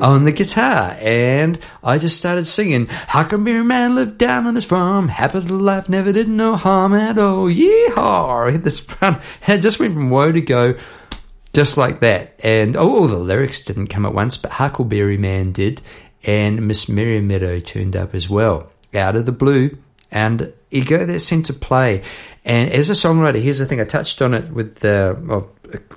On 0.05 0.23
the 0.23 0.31
guitar, 0.31 0.95
and 1.01 1.57
I 1.83 1.97
just 1.97 2.19
started 2.19 2.45
singing. 2.45 2.85
Huckleberry 2.85 3.63
man 3.63 3.95
lived 3.95 4.19
down 4.19 4.45
on 4.45 4.53
his 4.53 4.63
farm, 4.63 5.07
happy 5.07 5.39
little 5.39 5.57
life, 5.57 5.89
never 5.89 6.13
did 6.13 6.29
no 6.29 6.55
harm 6.55 6.93
at 6.93 7.17
all. 7.17 7.49
Yeehaw! 7.49 8.47
I 8.47 8.51
hit 8.51 8.63
this 8.63 8.85
run, 9.01 9.19
and 9.47 9.63
just 9.63 9.79
went 9.79 9.95
from 9.95 10.11
woe 10.11 10.31
to 10.31 10.41
go, 10.41 10.75
just 11.53 11.75
like 11.75 12.01
that. 12.01 12.39
And 12.43 12.77
oh, 12.77 12.87
all 12.87 13.07
the 13.07 13.17
lyrics 13.17 13.63
didn't 13.65 13.87
come 13.87 14.05
at 14.05 14.13
once, 14.13 14.37
but 14.37 14.51
Huckleberry 14.51 15.17
Man 15.17 15.51
did, 15.51 15.81
and 16.23 16.67
Miss 16.67 16.87
Miriam 16.87 17.27
Meadow 17.27 17.59
turned 17.59 17.95
up 17.95 18.13
as 18.13 18.29
well, 18.29 18.69
out 18.93 19.15
of 19.15 19.25
the 19.25 19.31
blue. 19.31 19.75
And 20.11 20.53
you 20.69 20.85
go 20.85 21.03
that 21.03 21.19
sense 21.19 21.49
of 21.49 21.59
play. 21.59 22.03
And 22.45 22.71
as 22.71 22.91
a 22.91 22.93
songwriter, 22.93 23.41
here's 23.41 23.57
the 23.57 23.65
thing 23.65 23.81
I 23.81 23.85
touched 23.85 24.21
on 24.21 24.35
it 24.35 24.51
with 24.51 24.79
the. 24.79 25.17
well, 25.19 25.49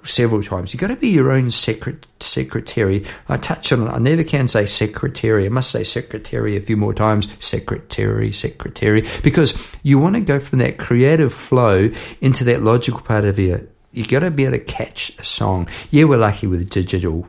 several 0.05 0.43
times. 0.43 0.73
You've 0.73 0.81
got 0.81 0.89
to 0.89 0.97
be 0.97 1.09
your 1.09 1.31
own 1.31 1.51
secret, 1.51 2.07
secretary. 2.21 3.05
I 3.29 3.37
touch 3.37 3.73
on 3.73 3.87
it. 3.87 3.91
I 3.91 3.99
never 3.99 4.25
can 4.25 4.49
say 4.49 4.67
secretary. 4.67 5.47
I 5.47 5.49
must 5.49 5.71
say 5.71 5.85
secretary 5.85 6.57
a 6.57 6.61
few 6.61 6.77
more 6.77 6.95
times. 6.95 7.29
Secretary, 7.39 8.33
secretary. 8.33 9.07
Because 9.23 9.55
you 9.83 9.99
want 9.99 10.15
to 10.15 10.21
go 10.21 10.39
from 10.39 10.59
that 10.61 10.79
creative 10.79 11.33
flow 11.33 11.91
into 12.21 12.45
that 12.45 12.63
logical 12.63 13.01
part 13.01 13.25
of 13.25 13.39
your. 13.39 13.63
You've 13.93 14.09
got 14.09 14.21
to 14.21 14.31
be 14.31 14.45
able 14.45 14.59
to 14.59 14.65
catch 14.65 15.19
a 15.19 15.25
song. 15.25 15.69
Yeah, 15.91 16.05
we're 16.05 16.19
lucky 16.19 16.47
with 16.47 16.69
digital 16.71 17.27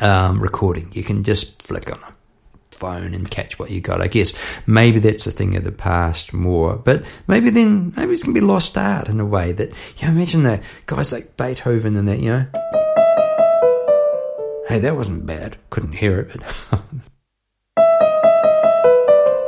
um, 0.00 0.40
recording. 0.40 0.90
You 0.92 1.02
can 1.02 1.24
just 1.24 1.62
flick 1.62 1.90
on 1.90 2.02
a 2.02 2.12
phone 2.82 3.14
and 3.14 3.30
catch 3.30 3.60
what 3.60 3.70
you 3.70 3.80
got. 3.80 4.02
I 4.02 4.08
guess 4.08 4.34
maybe 4.66 4.98
that's 4.98 5.28
a 5.28 5.30
thing 5.30 5.56
of 5.56 5.62
the 5.62 5.70
past 5.70 6.32
more, 6.32 6.74
but 6.74 7.04
maybe 7.28 7.50
then 7.50 7.92
maybe 7.96 8.12
it's 8.12 8.24
gonna 8.24 8.34
be 8.34 8.40
lost 8.40 8.76
art 8.76 9.08
in 9.08 9.20
a 9.20 9.24
way 9.24 9.52
that 9.52 9.70
you 9.98 10.08
know, 10.08 10.14
imagine 10.14 10.42
the 10.42 10.60
guys 10.86 11.12
like 11.12 11.36
Beethoven 11.36 11.96
and 11.96 12.08
that 12.08 12.18
you 12.18 12.30
know. 12.32 12.46
Hey, 14.66 14.80
that 14.80 14.96
wasn't 14.96 15.26
bad. 15.26 15.58
Couldn't 15.70 15.92
hear 15.92 16.18
it, 16.20 16.32
but. 16.32 16.82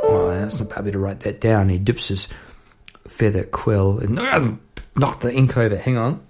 well, 0.03 0.27
that's 0.39 0.57
not 0.57 0.69
bad 0.69 0.93
to 0.93 0.99
write 0.99 1.19
that 1.21 1.41
down. 1.41 1.67
He 1.67 1.77
dips 1.77 2.07
his 2.07 2.29
feather 3.09 3.43
quill 3.43 3.99
and 3.99 4.17
uh, 4.17 4.51
knock 4.95 5.19
the 5.19 5.33
ink 5.33 5.57
over. 5.57 5.77
Hang 5.77 5.97
on. 5.97 6.25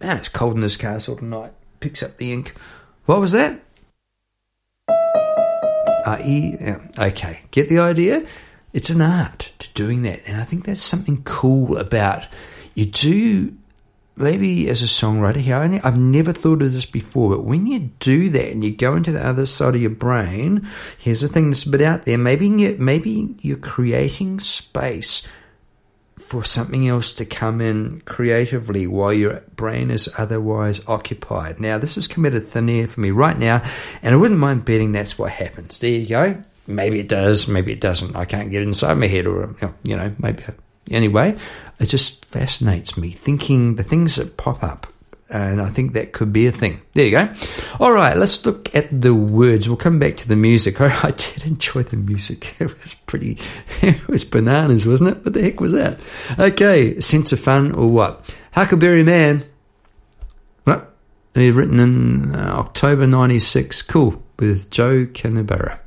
Man, 0.00 0.18
it's 0.18 0.28
cold 0.28 0.56
in 0.56 0.60
this 0.60 0.76
castle 0.76 1.16
tonight. 1.16 1.52
Picks 1.80 2.02
up 2.02 2.18
the 2.18 2.32
ink. 2.34 2.54
What 3.06 3.20
was 3.20 3.32
that? 3.32 3.62
Yeah, 6.06 6.78
okay, 6.98 7.40
get 7.50 7.68
the 7.68 7.78
idea? 7.78 8.24
It's 8.72 8.90
an 8.90 9.00
art 9.00 9.52
to 9.58 9.68
doing 9.74 10.02
that. 10.02 10.22
And 10.26 10.40
I 10.40 10.44
think 10.44 10.64
that's 10.64 10.80
something 10.80 11.22
cool 11.24 11.76
about 11.76 12.26
you 12.74 12.86
do 12.86 13.56
maybe 14.20 14.68
as 14.68 14.82
a 14.82 14.86
songwriter 14.86 15.36
here, 15.36 15.56
I've 15.56 15.98
never 15.98 16.32
thought 16.32 16.62
of 16.62 16.72
this 16.72 16.86
before, 16.86 17.30
but 17.30 17.44
when 17.44 17.66
you 17.66 17.90
do 17.98 18.30
that 18.30 18.52
and 18.52 18.62
you 18.62 18.70
go 18.70 18.94
into 18.94 19.12
the 19.12 19.26
other 19.26 19.46
side 19.46 19.74
of 19.74 19.80
your 19.80 19.90
brain, 19.90 20.68
here's 20.98 21.22
the 21.22 21.28
thing 21.28 21.50
that's 21.50 21.64
a 21.64 21.70
bit 21.70 21.82
out 21.82 22.04
there. 22.04 22.18
Maybe 22.18 22.50
maybe 22.76 23.34
you're 23.40 23.56
creating 23.56 24.40
space 24.40 25.22
for 26.30 26.44
something 26.44 26.86
else 26.86 27.14
to 27.14 27.24
come 27.24 27.60
in 27.60 28.00
creatively 28.02 28.86
while 28.86 29.12
your 29.12 29.42
brain 29.56 29.90
is 29.90 30.08
otherwise 30.16 30.80
occupied. 30.86 31.58
Now, 31.58 31.76
this 31.76 31.96
is 31.96 32.06
committed 32.06 32.46
thin 32.46 32.70
air 32.70 32.86
for 32.86 33.00
me 33.00 33.10
right 33.10 33.36
now, 33.36 33.64
and 34.00 34.14
I 34.14 34.16
wouldn't 34.16 34.38
mind 34.38 34.64
betting 34.64 34.92
that's 34.92 35.18
what 35.18 35.32
happens. 35.32 35.80
There 35.80 35.90
you 35.90 36.06
go. 36.06 36.40
Maybe 36.68 37.00
it 37.00 37.08
does, 37.08 37.48
maybe 37.48 37.72
it 37.72 37.80
doesn't. 37.80 38.14
I 38.14 38.26
can't 38.26 38.52
get 38.52 38.62
inside 38.62 38.94
my 38.94 39.08
head, 39.08 39.26
or, 39.26 39.56
you 39.82 39.96
know, 39.96 40.14
maybe. 40.20 40.44
Anyway, 40.88 41.36
it 41.80 41.86
just 41.86 42.24
fascinates 42.26 42.96
me 42.96 43.10
thinking 43.10 43.74
the 43.74 43.82
things 43.82 44.14
that 44.14 44.36
pop 44.36 44.62
up 44.62 44.86
And 45.30 45.62
I 45.62 45.70
think 45.70 45.92
that 45.92 46.12
could 46.12 46.32
be 46.32 46.48
a 46.48 46.52
thing. 46.52 46.82
There 46.94 47.04
you 47.04 47.12
go. 47.12 47.32
All 47.78 47.92
right, 47.92 48.16
let's 48.16 48.44
look 48.44 48.74
at 48.74 48.88
the 49.00 49.14
words. 49.14 49.68
We'll 49.68 49.76
come 49.76 50.00
back 50.00 50.16
to 50.18 50.28
the 50.28 50.34
music. 50.34 50.80
I 50.80 51.12
did 51.12 51.46
enjoy 51.46 51.84
the 51.84 51.96
music. 51.96 52.56
It 52.60 52.80
was 52.82 52.94
pretty, 52.94 53.38
it 53.82 54.08
was 54.08 54.24
bananas, 54.24 54.86
wasn't 54.86 55.16
it? 55.16 55.24
What 55.24 55.34
the 55.34 55.42
heck 55.42 55.60
was 55.60 55.72
that? 55.72 56.00
Okay, 56.38 57.00
sense 57.00 57.32
of 57.32 57.40
fun 57.40 57.72
or 57.72 57.88
what? 57.88 58.34
Huckleberry 58.52 59.04
Man. 59.04 59.44
What? 60.64 60.94
Written 61.34 61.78
in 61.78 62.34
uh, 62.34 62.56
October 62.58 63.06
96. 63.06 63.82
Cool. 63.82 64.22
With 64.38 64.70
Joe 64.70 65.06
Canberra. 65.06 65.80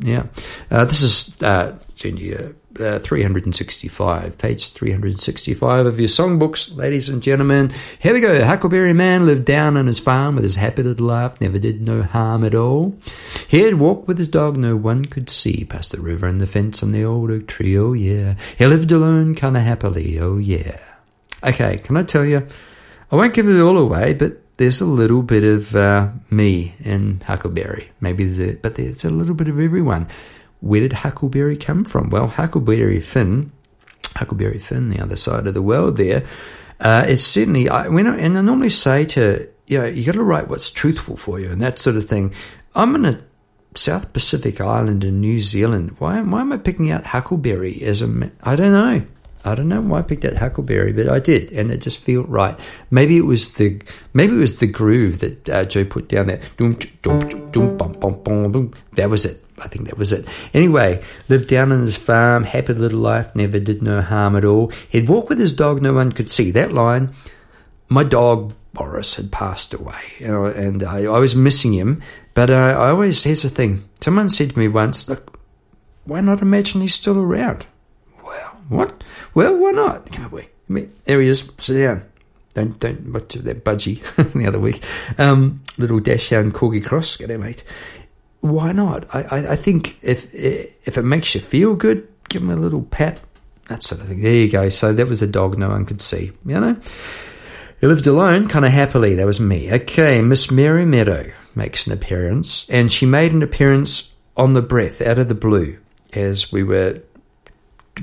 Yeah. 0.00 0.26
Uh, 0.70 0.84
this 0.84 1.02
is 1.02 1.42
uh, 1.42 1.76
uh, 2.04 2.52
365, 2.78 4.38
page 4.38 4.72
365 4.72 5.86
of 5.86 5.98
your 5.98 6.08
songbooks, 6.08 6.74
ladies 6.76 7.08
and 7.08 7.22
gentlemen. 7.22 7.70
Here 7.98 8.14
we 8.14 8.20
go. 8.20 8.44
Huckleberry 8.44 8.92
Man 8.92 9.26
lived 9.26 9.44
down 9.44 9.76
on 9.76 9.86
his 9.86 9.98
farm 9.98 10.36
with 10.36 10.44
his 10.44 10.56
happy 10.56 10.82
little 10.82 11.06
life, 11.06 11.40
never 11.40 11.58
did 11.58 11.82
no 11.82 12.02
harm 12.02 12.44
at 12.44 12.54
all. 12.54 12.96
He'd 13.48 13.74
walk 13.74 14.06
with 14.06 14.18
his 14.18 14.28
dog 14.28 14.56
no 14.56 14.76
one 14.76 15.04
could 15.04 15.28
see, 15.28 15.64
past 15.64 15.92
the 15.92 16.00
river 16.00 16.26
and 16.26 16.40
the 16.40 16.46
fence 16.46 16.82
and 16.82 16.94
the 16.94 17.04
old 17.04 17.30
oak 17.30 17.48
tree, 17.48 17.76
oh 17.76 17.92
yeah. 17.92 18.36
He 18.56 18.66
lived 18.66 18.92
alone 18.92 19.34
kinda 19.34 19.60
happily, 19.60 20.18
oh 20.20 20.38
yeah. 20.38 20.78
Okay, 21.44 21.78
can 21.78 21.96
I 21.96 22.04
tell 22.04 22.24
you? 22.24 22.46
I 23.10 23.16
won't 23.16 23.34
give 23.34 23.48
it 23.48 23.60
all 23.60 23.78
away, 23.78 24.14
but 24.14 24.40
there's 24.58 24.80
a 24.80 24.86
little 24.86 25.22
bit 25.22 25.44
of 25.44 25.74
uh, 25.74 26.08
me 26.30 26.74
in 26.80 27.20
Huckleberry. 27.24 27.90
Maybe 28.00 28.24
there's 28.24 28.56
a, 28.56 28.56
but 28.56 28.74
there's 28.74 29.04
a 29.04 29.10
little 29.10 29.34
bit 29.34 29.48
of 29.48 29.58
everyone. 29.58 30.08
Where 30.60 30.80
did 30.80 30.92
Huckleberry 30.92 31.56
come 31.56 31.84
from? 31.84 32.10
Well, 32.10 32.26
Huckleberry 32.26 33.00
Finn, 33.00 33.52
Huckleberry 34.16 34.58
Finn, 34.58 34.88
the 34.88 35.00
other 35.00 35.16
side 35.16 35.46
of 35.46 35.54
the 35.54 35.62
world 35.62 35.96
there, 35.96 36.24
uh, 36.80 37.04
is 37.08 37.24
certainly, 37.24 37.68
I, 37.68 37.88
when 37.88 38.06
I, 38.06 38.18
and 38.18 38.36
I 38.36 38.40
normally 38.40 38.70
say 38.70 39.04
to, 39.06 39.48
you 39.66 39.78
know, 39.78 39.86
you 39.86 40.04
got 40.04 40.12
to 40.12 40.22
write 40.22 40.48
what's 40.48 40.70
truthful 40.70 41.16
for 41.16 41.38
you 41.38 41.50
and 41.50 41.60
that 41.60 41.78
sort 41.78 41.96
of 41.96 42.08
thing. 42.08 42.34
I'm 42.74 42.94
in 42.94 43.04
a 43.04 43.20
South 43.74 44.12
Pacific 44.12 44.60
island 44.60 45.04
in 45.04 45.20
New 45.20 45.40
Zealand. 45.40 45.96
Why, 45.98 46.20
why 46.22 46.40
am 46.40 46.52
I 46.52 46.56
picking 46.56 46.90
out 46.90 47.04
Huckleberry 47.06 47.82
as 47.82 48.02
a, 48.02 48.30
I 48.42 48.56
don't 48.56 48.72
know. 48.72 49.02
I 49.44 49.54
don't 49.54 49.68
know 49.68 49.80
why 49.80 50.00
I 50.00 50.02
picked 50.02 50.24
out 50.24 50.36
Huckleberry, 50.36 50.92
but 50.92 51.08
I 51.08 51.20
did, 51.20 51.52
and 51.52 51.70
it 51.70 51.78
just 51.80 51.98
felt 52.00 52.28
right. 52.28 52.58
Maybe 52.90 53.16
it 53.16 53.24
was 53.24 53.54
the 53.54 53.80
maybe 54.12 54.34
it 54.34 54.38
was 54.38 54.58
the 54.58 54.66
groove 54.66 55.20
that 55.20 55.48
uh, 55.48 55.64
Joe 55.64 55.84
put 55.84 56.08
down 56.08 56.26
there. 56.26 56.40
That 58.94 59.08
was 59.08 59.24
it. 59.24 59.44
I 59.60 59.68
think 59.68 59.86
that 59.86 59.98
was 59.98 60.12
it. 60.12 60.28
Anyway, 60.54 61.02
lived 61.28 61.48
down 61.48 61.72
on 61.72 61.80
his 61.80 61.96
farm, 61.96 62.44
happy 62.44 62.74
little 62.74 63.00
life, 63.00 63.34
never 63.34 63.58
did 63.58 63.82
no 63.82 64.00
harm 64.00 64.36
at 64.36 64.44
all. 64.44 64.72
He'd 64.88 65.08
walk 65.08 65.28
with 65.28 65.38
his 65.38 65.52
dog, 65.52 65.82
no 65.82 65.92
one 65.92 66.12
could 66.12 66.30
see. 66.30 66.50
That 66.50 66.72
line, 66.72 67.14
my 67.88 68.04
dog 68.04 68.54
Boris 68.72 69.14
had 69.14 69.32
passed 69.32 69.74
away, 69.74 70.00
you 70.18 70.28
know, 70.28 70.46
and 70.46 70.82
I, 70.82 71.04
I 71.04 71.18
was 71.18 71.34
missing 71.34 71.72
him. 71.72 72.02
But 72.34 72.50
uh, 72.50 72.54
I 72.54 72.90
always, 72.90 73.24
here's 73.24 73.42
the 73.42 73.50
thing. 73.50 73.84
Someone 74.00 74.28
said 74.28 74.50
to 74.50 74.58
me 74.58 74.68
once, 74.68 75.08
look, 75.08 75.38
why 76.04 76.20
not 76.20 76.42
imagine 76.42 76.80
he's 76.80 76.94
still 76.94 77.18
around? 77.18 77.66
Well, 78.24 78.56
what? 78.68 79.02
Well, 79.34 79.56
why 79.56 79.72
not? 79.72 80.10
Can't 80.12 80.32
we? 80.32 80.42
I 80.42 80.48
mean, 80.68 80.92
there 81.04 81.20
he 81.20 81.28
is. 81.28 81.50
Sit 81.58 81.82
down. 81.82 82.04
Don't 82.54 82.78
don't 82.80 83.12
watch 83.12 83.34
that 83.34 83.64
budgie 83.64 84.02
the 84.32 84.46
other 84.46 84.58
week. 84.58 84.82
Um, 85.18 85.62
little 85.76 86.00
Dachshund 86.00 86.54
Corgi 86.54 86.84
Cross. 86.84 87.16
Get 87.16 87.30
it, 87.30 87.38
mate 87.38 87.62
why 88.40 88.72
not? 88.72 89.14
I, 89.14 89.22
I, 89.22 89.52
I, 89.52 89.56
think 89.56 89.98
if 90.02 90.32
if 90.34 90.96
it 90.96 91.02
makes 91.02 91.34
you 91.34 91.40
feel 91.40 91.74
good, 91.74 92.06
give 92.28 92.42
him 92.42 92.50
a 92.50 92.56
little 92.56 92.82
pat, 92.82 93.20
that 93.68 93.82
sort 93.82 94.00
of 94.00 94.08
thing. 94.08 94.22
There 94.22 94.34
you 94.34 94.50
go. 94.50 94.68
So 94.68 94.92
that 94.92 95.08
was 95.08 95.22
a 95.22 95.26
dog 95.26 95.58
no 95.58 95.68
one 95.68 95.86
could 95.86 96.00
see. 96.00 96.32
You 96.44 96.60
know, 96.60 96.76
he 97.80 97.86
lived 97.86 98.06
alone, 98.06 98.48
kind 98.48 98.64
of 98.64 98.72
happily. 98.72 99.16
That 99.16 99.26
was 99.26 99.40
me. 99.40 99.72
Okay, 99.72 100.20
Miss 100.20 100.50
Mary 100.50 100.84
Meadow 100.84 101.32
makes 101.54 101.86
an 101.86 101.92
appearance, 101.92 102.68
and 102.68 102.90
she 102.90 103.06
made 103.06 103.32
an 103.32 103.42
appearance 103.42 104.10
on 104.36 104.52
the 104.52 104.62
breath, 104.62 105.00
out 105.00 105.18
of 105.18 105.28
the 105.28 105.34
blue, 105.34 105.78
as 106.12 106.52
we 106.52 106.62
were. 106.62 107.00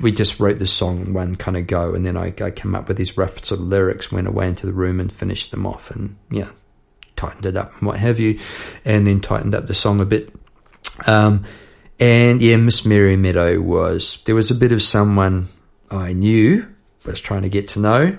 We 0.02 0.12
just 0.12 0.40
wrote 0.40 0.58
the 0.58 0.66
song 0.66 1.14
one 1.14 1.36
kind 1.36 1.56
of 1.56 1.66
go, 1.66 1.94
and 1.94 2.04
then 2.04 2.18
I, 2.18 2.26
I 2.42 2.50
came 2.50 2.74
up 2.74 2.88
with 2.88 2.98
these 2.98 3.16
rough 3.16 3.42
sort 3.42 3.60
of 3.60 3.66
lyrics, 3.66 4.12
went 4.12 4.28
away 4.28 4.48
into 4.48 4.66
the 4.66 4.74
room 4.74 5.00
and 5.00 5.10
finished 5.10 5.50
them 5.50 5.66
off, 5.66 5.90
and 5.90 6.16
yeah, 6.30 6.50
tightened 7.16 7.46
it 7.46 7.56
up 7.56 7.72
and 7.78 7.86
what 7.86 7.98
have 7.98 8.20
you, 8.20 8.38
and 8.84 9.06
then 9.06 9.20
tightened 9.20 9.54
up 9.54 9.66
the 9.66 9.74
song 9.74 10.00
a 10.00 10.04
bit. 10.04 10.32
Um, 11.06 11.44
and 11.98 12.40
yeah, 12.40 12.56
Miss 12.56 12.84
Mary 12.84 13.16
Meadow 13.16 13.60
was 13.60 14.22
there 14.24 14.34
was 14.34 14.50
a 14.50 14.54
bit 14.54 14.72
of 14.72 14.82
someone 14.82 15.48
I 15.90 16.12
knew, 16.12 16.66
was 17.04 17.20
trying 17.20 17.42
to 17.42 17.48
get 17.48 17.68
to 17.68 17.80
know 17.80 18.18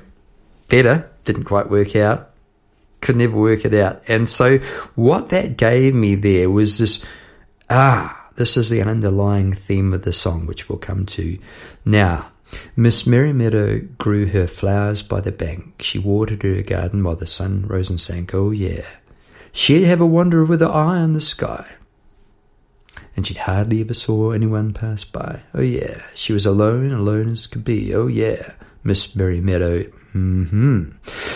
better, 0.70 1.10
didn't 1.26 1.44
quite 1.46 1.70
work 1.70 1.96
out, 1.96 2.32
could 3.02 3.16
never 3.16 3.38
work 3.38 3.66
it 3.66 3.74
out. 3.74 4.04
And 4.08 4.28
so 4.28 4.58
what 4.96 5.30
that 5.30 5.58
gave 5.58 5.94
me 5.94 6.16
there 6.16 6.50
was 6.50 6.78
this 6.78 7.06
ah, 7.70 8.30
this 8.36 8.58
is 8.58 8.70
the 8.70 8.82
underlying 8.82 9.54
theme 9.54 9.94
of 9.94 10.04
the 10.04 10.14
song, 10.14 10.46
which 10.46 10.70
we'll 10.70 10.80
come 10.80 11.06
to 11.08 11.38
now. 11.86 12.32
Miss 12.76 13.06
Mary 13.06 13.34
Meadow 13.34 13.80
grew 13.98 14.28
her 14.28 14.48
flowers 14.48 15.02
by 15.02 15.22
the 15.22 15.32
bank. 15.32 15.82
She 15.82 16.00
watered 16.00 16.44
her 16.44 16.62
garden 16.62 17.04
while 17.04 17.16
the 17.16 17.28
sun 17.28 17.66
rose 17.68 17.90
and 17.90 18.00
sank. 18.00 18.34
Oh, 18.34 18.52
yeah. 18.52 18.86
She'd 19.52 19.84
have 19.84 20.02
a 20.02 20.06
wanderer 20.06 20.46
with 20.46 20.62
her 20.62 20.68
eye 20.68 21.00
on 21.00 21.14
the 21.14 21.22
sky. 21.22 21.68
And 23.16 23.26
she'd 23.26 23.38
hardly 23.38 23.82
ever 23.82 23.94
saw 23.94 24.32
anyone 24.32 24.74
pass 24.74 25.04
by. 25.04 25.42
Oh, 25.54 25.62
yeah. 25.62 26.04
She 26.14 26.34
was 26.34 26.46
alone, 26.46 26.92
alone 26.92 27.32
as 27.32 27.48
could 27.48 27.64
be. 27.64 27.94
Oh, 27.96 28.08
yeah. 28.08 28.54
Miss 28.84 29.16
Mary 29.16 29.42
Meadow. 29.42 29.84
Mm-hmm. 30.14 30.92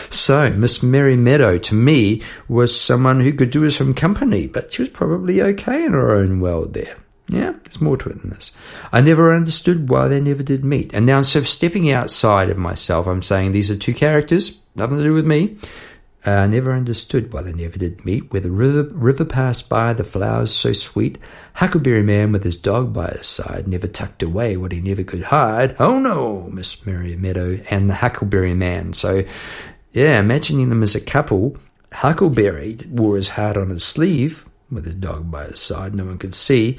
So, 0.10 0.50
Miss 0.52 0.82
Mary 0.82 1.17
Meadow, 1.17 1.58
to 1.58 1.76
me, 1.76 2.21
was 2.47 2.80
someone 2.80 3.19
who 3.19 3.34
could 3.34 3.50
do 3.50 3.65
us 3.65 3.76
some 3.76 3.93
company, 3.93 4.47
but 4.47 4.71
she 4.71 4.84
was 4.84 4.89
probably 4.89 5.41
okay 5.41 5.84
in 5.84 5.93
her 5.93 6.15
own 6.15 6.39
world 6.39 6.74
there. 6.74 6.95
Yeah, 7.32 7.54
there's 7.63 7.80
more 7.80 7.96
to 7.96 8.10
it 8.10 8.22
than 8.22 8.32
this. 8.32 8.52
I 8.91 9.00
never 9.00 9.34
understood 9.34 9.89
why 9.89 10.10
they 10.10 10.20
never 10.20 10.44
did 10.44 10.65
meet. 10.65 10.94
And 10.94 11.06
now 11.06 11.20
instead 11.20 11.39
of 11.44 11.48
stepping 11.48 11.89
outside 11.89 12.50
of 12.50 12.58
myself, 12.58 13.08
I'm 13.08 13.22
saying 13.22 13.54
these 13.54 13.72
are 13.72 13.78
two 13.78 13.94
characters, 13.94 14.60
nothing 14.76 14.98
to 14.98 15.04
do 15.04 15.13
with 15.13 15.26
me. 15.26 15.58
Uh, 16.28 16.32
I 16.32 16.48
never 16.48 16.74
understood 16.74 17.32
why 17.32 17.41
they 17.41 17.54
never 17.54 17.78
did 17.78 18.04
meet. 18.04 18.32
Where 18.34 18.41
the 18.41 18.52
river, 18.52 18.84
river 18.94 19.24
passed 19.24 19.70
by, 19.70 19.94
the 19.94 20.04
flowers 20.04 20.52
so 20.52 20.74
sweet. 20.74 21.17
Huckleberry 21.54 22.04
Man 22.04 22.34
with 22.34 22.44
his 22.44 22.58
dog 22.58 22.91
by 22.91 23.12
his 23.12 23.28
side 23.28 23.65
never 23.65 23.88
tucked 23.88 24.22
away 24.22 24.58
what 24.58 24.74
he 24.74 24.82
never 24.82 25.04
could 25.04 25.24
hide. 25.24 25.78
Oh 25.80 26.00
no, 26.00 26.50
Miss 26.52 26.86
Mary 26.86 27.15
Meadow 27.15 27.60
and 27.70 27.89
the 27.89 27.96
Huckleberry 27.96 28.54
Man. 28.54 28.91
So, 28.91 29.24
yeah, 29.94 30.20
imagining 30.20 30.67
them 30.67 30.84
as 30.84 30.96
a 30.96 31.02
couple, 31.02 31.58
Huckleberry 31.94 32.78
wore 32.89 33.15
his 33.15 33.30
heart 33.30 33.56
on 33.56 33.70
his 33.70 33.86
sleeve 33.86 34.46
with 34.70 34.86
his 34.86 34.96
dog 34.96 35.32
by 35.32 35.46
his 35.46 35.60
side, 35.60 35.96
no 35.96 36.06
one 36.06 36.17
could 36.17 36.36
see 36.36 36.78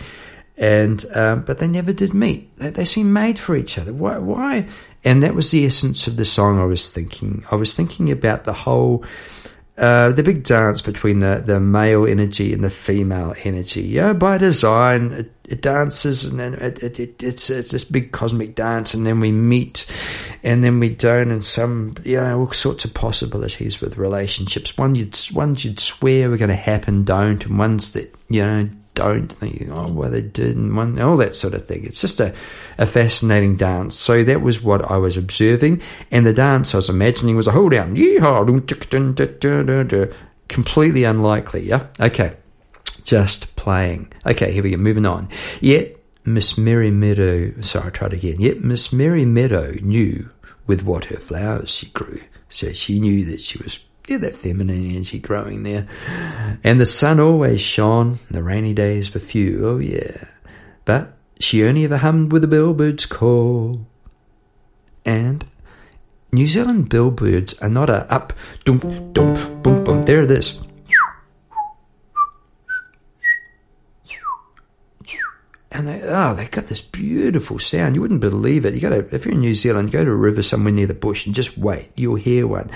and 0.63 1.05
um, 1.17 1.43
but 1.43 1.59
they 1.59 1.67
never 1.67 1.93
did 1.93 2.15
meet. 2.15 2.57
They, 2.57 2.71
they 2.71 2.85
seemed 2.85 3.13
made 3.13 3.39
for 3.39 3.57
each 3.57 3.79
other. 3.79 3.93
Why? 3.93 4.19
Why? 4.19 4.69
And 5.05 5.23
that 5.25 5.35
was 5.35 5.51
the 5.51 5.67
essence 5.67 6.07
of 6.07 6.17
the 6.17 6.25
song. 6.25 6.61
I 6.61 6.65
was 6.65 6.93
thinking. 6.93 7.45
I 7.51 7.57
was 7.57 7.77
thinking 7.77 8.11
about 8.11 8.45
the 8.45 8.53
whole. 8.53 9.05
Uh, 9.79 10.13
the 10.13 10.23
big 10.23 10.45
dance 10.45 10.83
between 10.83 11.21
the, 11.21 11.43
the 11.45 11.59
male 11.59 12.07
energy 12.07 12.53
and 12.53 12.63
the 12.63 12.71
female 12.71 13.35
energy. 13.43 13.81
Yeah, 13.81 14.13
by 14.13 14.37
design, 14.37 15.13
it, 15.13 15.33
it 15.49 15.63
dances 15.63 16.27
and 16.27 16.39
then 16.39 16.55
it, 16.55 16.83
it, 16.83 17.01
it, 17.01 17.23
it's, 17.23 17.49
it's 17.49 17.71
this 17.71 17.83
big 17.83 18.13
cosmic 18.13 18.55
dance, 18.55 18.93
and 18.93 19.07
then 19.07 19.19
we 19.19 19.33
meet, 19.33 19.87
and 20.43 20.63
then 20.63 20.79
we 20.79 20.91
don't, 20.91 21.31
and 21.31 21.43
some, 21.43 21.95
you 22.05 22.21
know, 22.21 22.41
all 22.41 22.53
sorts 22.53 22.85
of 22.85 22.93
possibilities 22.93 23.81
with 23.81 23.97
relationships. 23.97 24.77
One 24.77 24.95
you'd, 24.95 25.19
ones 25.33 25.65
you'd 25.65 25.81
swear 25.81 26.29
were 26.29 26.37
going 26.37 26.51
to 26.51 26.55
happen, 26.55 27.03
don't, 27.03 27.45
and 27.45 27.59
ones 27.59 27.93
that, 27.93 28.15
you 28.29 28.43
know, 28.45 28.69
don't 28.95 29.29
think, 29.29 29.69
oh, 29.71 29.93
well, 29.93 30.11
they 30.11 30.23
did, 30.23 30.57
and 30.57 30.77
one, 30.77 31.01
all 31.01 31.17
that 31.17 31.35
sort 31.35 31.55
of 31.55 31.67
thing. 31.67 31.85
It's 31.85 32.01
just 32.01 32.21
a, 32.21 32.35
a 32.79 32.87
fascinating 32.87 33.57
dance. 33.57 33.97
So 33.97 34.23
that 34.25 34.43
was 34.43 34.63
what 34.63 34.91
I 34.91 34.99
was 34.99 35.17
observing. 35.17 35.83
And 36.11 36.27
the 36.27 36.33
dance 36.33 36.75
I 36.75 36.79
was 36.79 36.91
imagining 36.91 37.37
was 37.37 37.47
a 37.47 37.53
hold 37.53 37.73
down. 37.73 37.97
Yeehaw! 37.97 40.15
Completely 40.49 41.05
unlikely, 41.05 41.63
yeah? 41.63 41.87
Okay. 41.99 42.35
Just 43.05 43.55
playing. 43.57 44.13
Okay, 44.27 44.53
here 44.53 44.63
we 44.63 44.71
go. 44.71 44.77
Moving 44.77 45.07
on. 45.07 45.29
Yet, 45.61 45.97
Miss 46.25 46.59
Mary 46.59 46.91
Meadow, 46.91 47.53
sorry, 47.63 47.87
I 47.87 47.91
tried 47.91 48.13
again. 48.13 48.41
Yet, 48.41 48.63
Miss 48.63 48.93
Mary 48.93 49.25
Meadow 49.25 49.75
knew 49.81 50.29
with 50.67 50.85
what 50.85 51.07
her 51.07 51.17
flowers 51.17 51.71
she 51.71 51.89
grew. 51.89 52.21
So 52.49 52.73
she 52.73 53.01
knew 53.01 53.25
that 53.27 53.41
she 53.41 53.59
was 53.63 53.81
yeah, 54.09 54.19
that 54.19 54.39
feminine 54.39 54.91
energy 54.91 55.19
growing 55.19 55.63
there. 55.63 55.87
And 56.65 56.81
the 56.81 56.87
sun 56.87 57.21
always 57.21 57.61
shone, 57.61 58.19
the 58.31 58.43
rainy 58.43 58.75
days 58.75 59.13
were 59.13 59.21
few, 59.21 59.67
oh 59.67 59.79
yeah. 59.79 60.29
But 60.85 61.15
she 61.39 61.65
only 61.65 61.85
ever 61.85 61.97
hummed 61.97 62.33
with 62.33 62.43
the 62.43 62.49
bellbird's 62.49 63.07
call. 63.07 63.87
And 65.05 65.45
New 66.33 66.47
Zealand 66.47 66.89
bellbirds 66.89 67.63
are 67.63 67.69
not 67.69 67.91
a 67.91 68.11
up, 68.13 68.33
dump, 68.65 68.83
dump, 69.13 69.63
boom, 69.63 69.85
boom. 69.85 70.03
There 70.03 70.23
it 70.23 70.31
is. 70.31 70.61
And 75.75 75.89
they 75.89 76.03
oh 76.03 76.35
they 76.35 76.45
got 76.45 76.67
this 76.67 76.83
beautiful 76.83 77.59
sound. 77.59 77.95
You 77.95 78.03
wouldn't 78.03 78.21
believe 78.21 78.67
it. 78.67 78.75
You 78.75 78.81
got 78.81 78.91
to 78.91 79.15
if 79.15 79.25
you're 79.25 79.33
in 79.33 79.41
New 79.41 79.55
Zealand, 79.55 79.91
go 79.91 80.05
to 80.05 80.11
a 80.11 80.15
river 80.15 80.43
somewhere 80.43 80.73
near 80.73 80.87
the 80.87 80.93
bush 80.93 81.25
and 81.25 81.35
just 81.35 81.57
wait. 81.57 81.91
You'll 81.97 82.17
hear 82.17 82.47
one, 82.47 82.71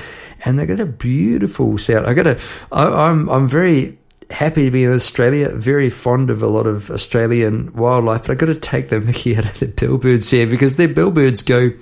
and 0.46 0.58
they 0.58 0.64
got 0.64 0.80
a 0.80 0.86
beautiful 0.86 1.76
sound. 1.76 2.06
I 2.06 2.14
got 2.14 2.26
I, 2.26 2.36
I'm 2.72 3.28
I'm 3.28 3.48
very 3.48 3.98
happy 4.30 4.64
to 4.64 4.70
be 4.70 4.84
in 4.84 4.92
Australia. 4.92 5.50
Very 5.50 5.90
fond 5.90 6.30
of 6.30 6.42
a 6.42 6.46
lot 6.46 6.66
of 6.66 6.90
Australian 6.90 7.70
wildlife, 7.74 8.22
but 8.22 8.30
I 8.30 8.34
got 8.34 8.46
to 8.46 8.54
take 8.54 8.88
the 8.88 9.00
Mickey 9.00 9.36
out 9.36 9.44
of 9.44 9.58
the 9.58 9.66
bellbirds 9.66 10.30
here 10.30 10.46
because 10.46 10.76
their 10.76 10.88
bellbirds 10.88 11.44
go 11.44 11.76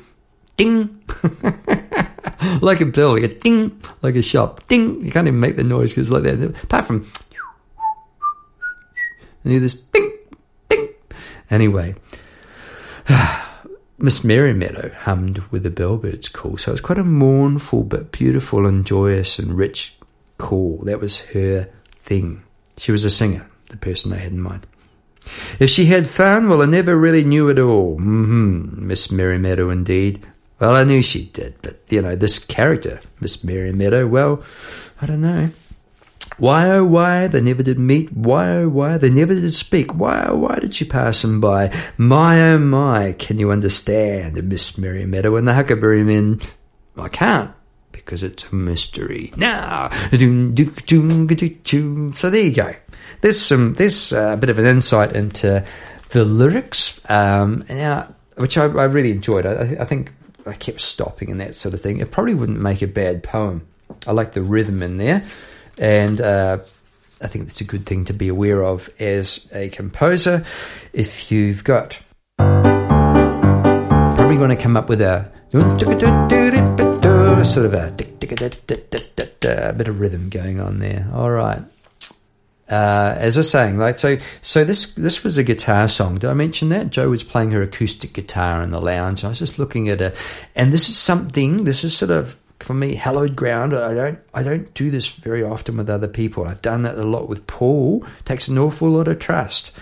ding. 0.57 1.01
like 2.61 2.81
a 2.81 2.87
bill, 2.87 3.13
like 3.13 3.23
a 3.23 3.35
ding, 3.41 3.81
like 4.03 4.17
a 4.17 4.23
shop, 4.23 4.67
ding. 4.69 5.05
You 5.05 5.11
can't 5.11 5.29
even 5.29 5.41
make 5.41 5.57
the 5.57 5.65
noise 5.65 5.93
because 5.93 6.11
it's 6.11 6.13
like 6.13 6.25
that. 6.25 6.63
Apart 6.65 6.87
from, 6.87 7.07
and 9.45 9.45
you 9.45 9.51
hear 9.53 9.61
this 9.61 9.75
bing. 9.75 10.14
Anyway, 11.51 11.95
Miss 13.99 14.25
Mary 14.25 14.53
Meadow 14.53 14.91
hummed 14.95 15.39
with 15.51 15.63
the 15.63 15.71
bellbirds 15.71 16.33
call, 16.33 16.57
so 16.57 16.71
it 16.71 16.75
was 16.75 16.81
quite 16.81 16.99
a 16.99 17.05
mournful 17.05 17.85
but 17.85 18.13
beautiful 18.13 18.67
and 18.67 18.87
joyous 18.87 19.39
and 19.39 19.57
rich 19.57 19.95
call. 20.39 20.81
That 20.85 21.01
was 21.01 21.19
her 21.21 21.69
thing. 22.03 22.43
She 22.77 22.93
was 22.93 23.05
a 23.05 23.11
singer, 23.11 23.47
the 23.71 23.77
person 23.77 24.13
I 24.13 24.17
had 24.17 24.33
in 24.33 24.41
mind. 24.41 24.67
If 25.59 25.71
she 25.71 25.87
had 25.87 26.09
fun, 26.09 26.49
well, 26.49 26.63
I 26.63 26.67
never 26.67 26.97
really 26.97 27.25
knew 27.25 27.49
it 27.49 27.59
all. 27.59 27.97
Mm-hmm. 27.97 28.87
Miss 28.87 29.11
Mary 29.11 29.39
Meadow, 29.39 29.71
indeed. 29.71 30.25
Well, 30.61 30.77
I 30.77 30.85
knew 30.85 31.03
she 31.03 31.27
did, 31.27 31.57
but 31.63 31.81
you 31.89 32.03
know, 32.03 32.17
this 32.17 32.39
character, 32.39 33.01
Miss 33.21 33.43
Mary 33.43 33.73
Meadow, 33.73 34.07
well, 34.07 34.43
I 35.01 35.07
don't 35.07 35.21
know. 35.21 35.51
Why 36.39 36.71
oh 36.71 36.85
why 36.85 37.27
they 37.29 37.41
never 37.41 37.63
did 37.63 37.79
meet? 37.79 38.13
Why 38.13 38.57
oh 38.57 38.69
why 38.69 38.99
they 38.99 39.11
never 39.11 39.35
did 39.35 39.55
speak? 39.55 39.95
Why 39.95 40.27
oh 40.29 40.37
why 40.37 40.59
did 40.59 40.75
she 40.75 40.85
pass 40.85 41.23
him 41.23 41.41
by? 41.41 41.77
My 41.97 42.53
oh 42.53 42.59
my, 42.59 43.13
can 43.13 43.39
you 43.39 43.51
understand, 43.51 44.43
Miss 44.49 44.77
Mary 44.77 45.07
Meadow 45.07 45.37
and 45.37 45.47
the 45.47 45.55
Huckleberry 45.55 46.03
Men? 46.03 46.41
I 46.97 47.09
can't 47.09 47.53
because 47.93 48.23
it's 48.23 48.45
a 48.45 48.55
mystery. 48.55 49.33
Now, 49.37 49.89
so 49.91 50.17
there 52.31 52.43
you 52.43 52.53
go. 52.53 52.75
There's 53.21 53.41
some, 53.41 53.75
there's 53.75 54.13
a 54.13 54.37
bit 54.39 54.51
of 54.51 54.59
an 54.59 54.67
insight 54.67 55.15
into 55.17 55.65
the 56.11 56.25
lyrics, 56.25 57.01
um, 57.09 57.65
now, 57.69 58.15
which 58.37 58.59
I, 58.59 58.65
I 58.65 58.85
really 58.85 59.11
enjoyed. 59.11 59.47
I, 59.47 59.77
I 59.81 59.85
think 59.85 60.13
I 60.47 60.53
kept 60.53 60.81
stopping 60.81 61.31
and 61.31 61.41
that 61.41 61.55
sort 61.55 61.75
of 61.75 61.81
thing. 61.81 62.01
It 62.01 62.11
probably 62.11 62.35
wouldn't 62.35 62.61
make 62.61 62.83
a 62.83 62.87
bad 62.87 63.23
poem. 63.23 63.67
I 64.07 64.13
like 64.13 64.33
the 64.33 64.43
rhythm 64.43 64.83
in 64.83 64.97
there, 64.97 65.25
and 65.79 66.21
uh, 66.21 66.59
I 67.21 67.27
think 67.27 67.47
that's 67.47 67.61
a 67.61 67.65
good 67.65 67.87
thing 67.87 68.05
to 68.07 68.13
be 68.13 68.29
aware 68.29 68.63
of 68.63 68.89
as 69.01 69.49
a 69.53 69.69
composer. 69.71 70.45
If 70.93 71.33
you've 71.33 71.65
got 71.65 71.99
probably 72.37 74.37
going 74.37 74.51
to 74.51 74.57
come 74.57 74.77
up 74.77 74.89
with 74.89 75.03
a 75.03 75.31
sort 77.45 77.67
of 77.67 77.75
a, 77.75 77.95
a 79.69 79.73
bit 79.73 79.89
of 79.89 80.01
rhythm 80.01 80.29
going 80.29 80.61
on 80.61 80.79
there. 80.79 81.09
All 81.13 81.31
right 81.31 81.63
uh, 82.69 83.15
as 83.19 83.37
I 83.37 83.41
was 83.41 83.51
saying, 83.51 83.79
like 83.79 83.99
so, 83.99 84.17
so 84.41 84.65
this 84.65 84.95
this 84.95 85.23
was 85.23 85.37
a 85.37 85.43
guitar 85.43 85.87
song. 85.87 86.19
Did 86.19 86.31
I 86.31 86.35
mention 86.35 86.71
that 86.71 86.91
Joe 86.91 87.11
was 87.11 87.23
playing 87.23 87.51
her 87.51 87.63
acoustic 87.63 88.15
guitar 88.15 88.63
in 88.63 88.71
the 88.71 88.81
lounge? 88.81 89.23
I 89.23 89.29
was 89.29 89.39
just 89.39 89.59
looking 89.59 89.91
at 89.91 90.01
her, 90.01 90.15
and 90.55 90.73
this 90.73 90.89
is 90.89 90.97
something. 90.97 91.65
This 91.65 91.85
is 91.85 91.97
sort 91.97 92.11
of 92.11 92.37
for 92.65 92.75
me 92.75 92.95
hallowed 92.95 93.37
ground. 93.37 93.75
I 93.75 93.95
don't 93.95 94.19
I 94.33 94.43
don't 94.43 94.73
do 94.75 94.91
this 94.91 95.09
very 95.09 95.43
often 95.43 95.77
with 95.77 95.91
other 95.91 96.09
people. 96.09 96.45
I've 96.45 96.63
done 96.63 96.83
that 96.83 96.97
a 96.97 97.05
lot 97.05 97.29
with 97.29 97.47
Paul. 97.47 98.05
It 98.21 98.25
takes 98.25 98.49
an 98.49 98.59
awful 98.59 98.91
lot 98.91 99.07
of 99.07 99.19
trust, 99.19 99.73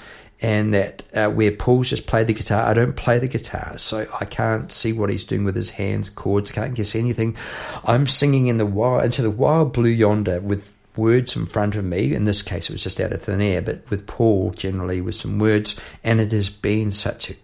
and 0.40 0.74
that 0.74 1.02
uh, 1.14 1.30
where 1.30 1.52
Paul's 1.52 1.90
just 1.90 2.06
played 2.06 2.26
the 2.26 2.34
guitar, 2.34 2.66
I 2.66 2.74
don't 2.74 2.96
play 2.96 3.18
the 3.18 3.28
guitar, 3.28 3.78
so 3.78 4.06
I 4.20 4.24
can't 4.24 4.72
see 4.72 4.92
what 4.92 5.10
he's 5.10 5.24
doing 5.24 5.44
with 5.44 5.54
his 5.54 5.70
hands, 5.70 6.10
chords, 6.10 6.50
can't 6.50 6.74
guess 6.74 6.94
anything. 6.94 7.36
I'm 7.84 8.06
singing 8.06 8.48
in 8.48 8.58
the 8.58 8.66
wild 8.66 9.04
into 9.04 9.22
the 9.22 9.30
wild 9.30 9.72
blue 9.72 9.90
yonder 9.90 10.40
with 10.40 10.72
words 10.96 11.36
in 11.36 11.46
front 11.46 11.76
of 11.76 11.84
me. 11.84 12.14
In 12.14 12.24
this 12.24 12.42
case, 12.42 12.68
it 12.68 12.72
was 12.72 12.82
just 12.82 13.00
out 13.00 13.12
of 13.12 13.22
thin 13.22 13.40
air, 13.40 13.62
but 13.62 13.88
with 13.90 14.06
Paul, 14.06 14.50
generally, 14.50 15.00
with 15.00 15.14
some 15.14 15.38
words. 15.38 15.80
And 16.04 16.20
it 16.20 16.32
has 16.32 16.50
been 16.50 16.92
such 16.92 17.30
a 17.30 17.36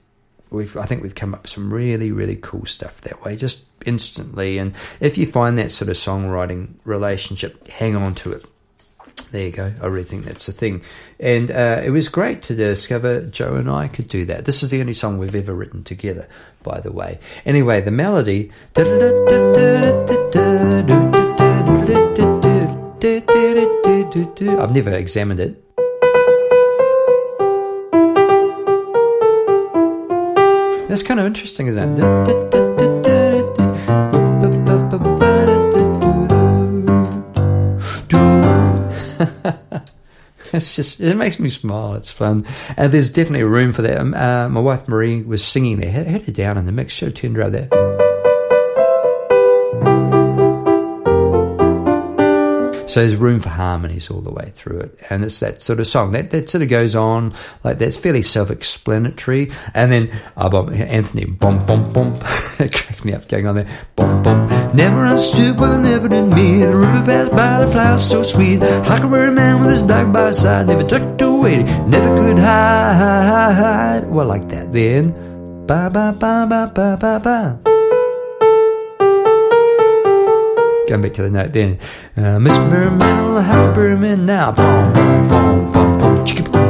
We've, 0.50 0.76
I 0.76 0.86
think 0.86 1.02
we've 1.02 1.14
come 1.14 1.34
up 1.34 1.42
with 1.42 1.50
some 1.50 1.72
really, 1.72 2.10
really 2.10 2.36
cool 2.36 2.64
stuff 2.66 3.00
that 3.02 3.22
way, 3.24 3.36
just 3.36 3.66
instantly. 3.84 4.58
And 4.58 4.74
if 5.00 5.18
you 5.18 5.30
find 5.30 5.58
that 5.58 5.72
sort 5.72 5.90
of 5.90 5.96
songwriting 5.96 6.74
relationship, 6.84 7.68
hang 7.68 7.96
on 7.96 8.14
to 8.16 8.32
it. 8.32 8.46
There 9.30 9.44
you 9.44 9.50
go. 9.52 9.72
I 9.82 9.86
really 9.86 10.08
think 10.08 10.24
that's 10.24 10.46
the 10.46 10.52
thing. 10.52 10.82
And 11.20 11.50
uh, 11.50 11.82
it 11.84 11.90
was 11.90 12.08
great 12.08 12.42
to 12.44 12.54
discover 12.54 13.26
Joe 13.26 13.56
and 13.56 13.68
I 13.68 13.88
could 13.88 14.08
do 14.08 14.24
that. 14.26 14.46
This 14.46 14.62
is 14.62 14.70
the 14.70 14.80
only 14.80 14.94
song 14.94 15.18
we've 15.18 15.34
ever 15.34 15.52
written 15.52 15.84
together, 15.84 16.26
by 16.62 16.80
the 16.80 16.92
way. 16.92 17.18
Anyway, 17.44 17.82
the 17.82 17.90
melody. 17.90 18.50
I've 24.58 24.74
never 24.74 24.94
examined 24.94 25.40
it. 25.40 25.67
That's 30.88 31.02
kind 31.02 31.20
of 31.20 31.26
interesting, 31.26 31.66
isn't 31.66 31.98
it? 31.98 32.58
it's 40.52 40.74
just 40.74 41.00
it 41.00 41.14
makes 41.16 41.38
me 41.38 41.50
smile. 41.50 41.94
It's 41.94 42.10
fun, 42.10 42.46
and 42.76 42.90
there's 42.92 43.12
definitely 43.12 43.44
room 43.44 43.72
for 43.72 43.82
that. 43.82 43.98
Um, 43.98 44.14
uh, 44.14 44.48
my 44.48 44.60
wife 44.60 44.88
Marie 44.88 45.22
was 45.22 45.44
singing 45.44 45.78
there, 45.78 45.90
had, 45.90 46.06
had 46.06 46.22
her 46.22 46.32
down 46.32 46.56
in 46.56 46.64
the 46.66 46.72
mix. 46.72 46.94
Should 46.94 47.08
have 47.08 47.14
turned 47.16 47.36
there. 47.50 47.87
So 52.98 53.02
there's 53.02 53.14
room 53.14 53.38
for 53.38 53.50
harmonies 53.50 54.10
all 54.10 54.20
the 54.20 54.32
way 54.32 54.50
through 54.56 54.80
it. 54.80 54.98
And 55.08 55.22
it's 55.22 55.38
that 55.38 55.62
sort 55.62 55.78
of 55.78 55.86
song 55.86 56.10
that, 56.10 56.32
that 56.32 56.50
sort 56.50 56.62
of 56.62 56.68
goes 56.68 56.96
on 56.96 57.32
like 57.62 57.78
that's 57.78 57.96
fairly 57.96 58.22
self 58.22 58.50
explanatory. 58.50 59.52
And 59.72 59.92
then 59.92 60.20
uh, 60.36 60.48
Anthony, 60.70 61.26
bum, 61.26 61.64
bum, 61.64 61.92
bum. 61.92 62.18
cracked 62.20 63.04
me 63.04 63.12
up 63.12 63.28
going 63.28 63.46
on 63.46 63.54
there. 63.54 63.68
Bum, 63.94 64.24
bum. 64.24 64.48
Never 64.74 65.06
understood 65.06 65.60
what 65.60 65.70
I 65.70 65.80
never 65.80 66.08
did 66.08 66.24
me. 66.24 66.58
The 66.58 66.74
river 66.74 67.04
passed 67.04 67.30
by, 67.30 67.64
the 67.64 67.70
flowers 67.70 68.02
so 68.02 68.24
sweet. 68.24 68.62
Huckleberry 68.62 69.30
man 69.30 69.62
with 69.62 69.74
his 69.74 69.82
dog 69.82 70.12
by 70.12 70.26
his 70.26 70.42
side. 70.42 70.66
Never 70.66 70.82
tucked 70.82 71.22
away, 71.22 71.62
never 71.62 72.16
could 72.16 72.40
hide. 72.40 74.08
Well, 74.08 74.26
like 74.26 74.48
that 74.48 74.72
then. 74.72 75.12
Ba, 75.68 75.88
ba, 75.88 76.12
ba, 76.18 76.46
ba, 76.50 76.72
ba, 76.74 76.96
ba, 77.00 77.20
ba. 77.22 77.77
Going 80.88 81.02
back 81.02 81.12
to 81.14 81.22
the 81.22 81.30
note 81.30 81.52
then. 81.52 81.78
Uh, 82.16 82.38
Miss 82.38 82.56
Berman, 82.56 83.44
Huckleberry 83.44 83.94
Man 83.94 84.24
now. 84.24 84.52
Boom, 84.52 84.92
boom, 84.94 85.28
boom, 85.28 85.70
boom, 85.70 85.98
boom, 85.98 86.24
chicka, 86.24 86.50
boom. 86.50 86.68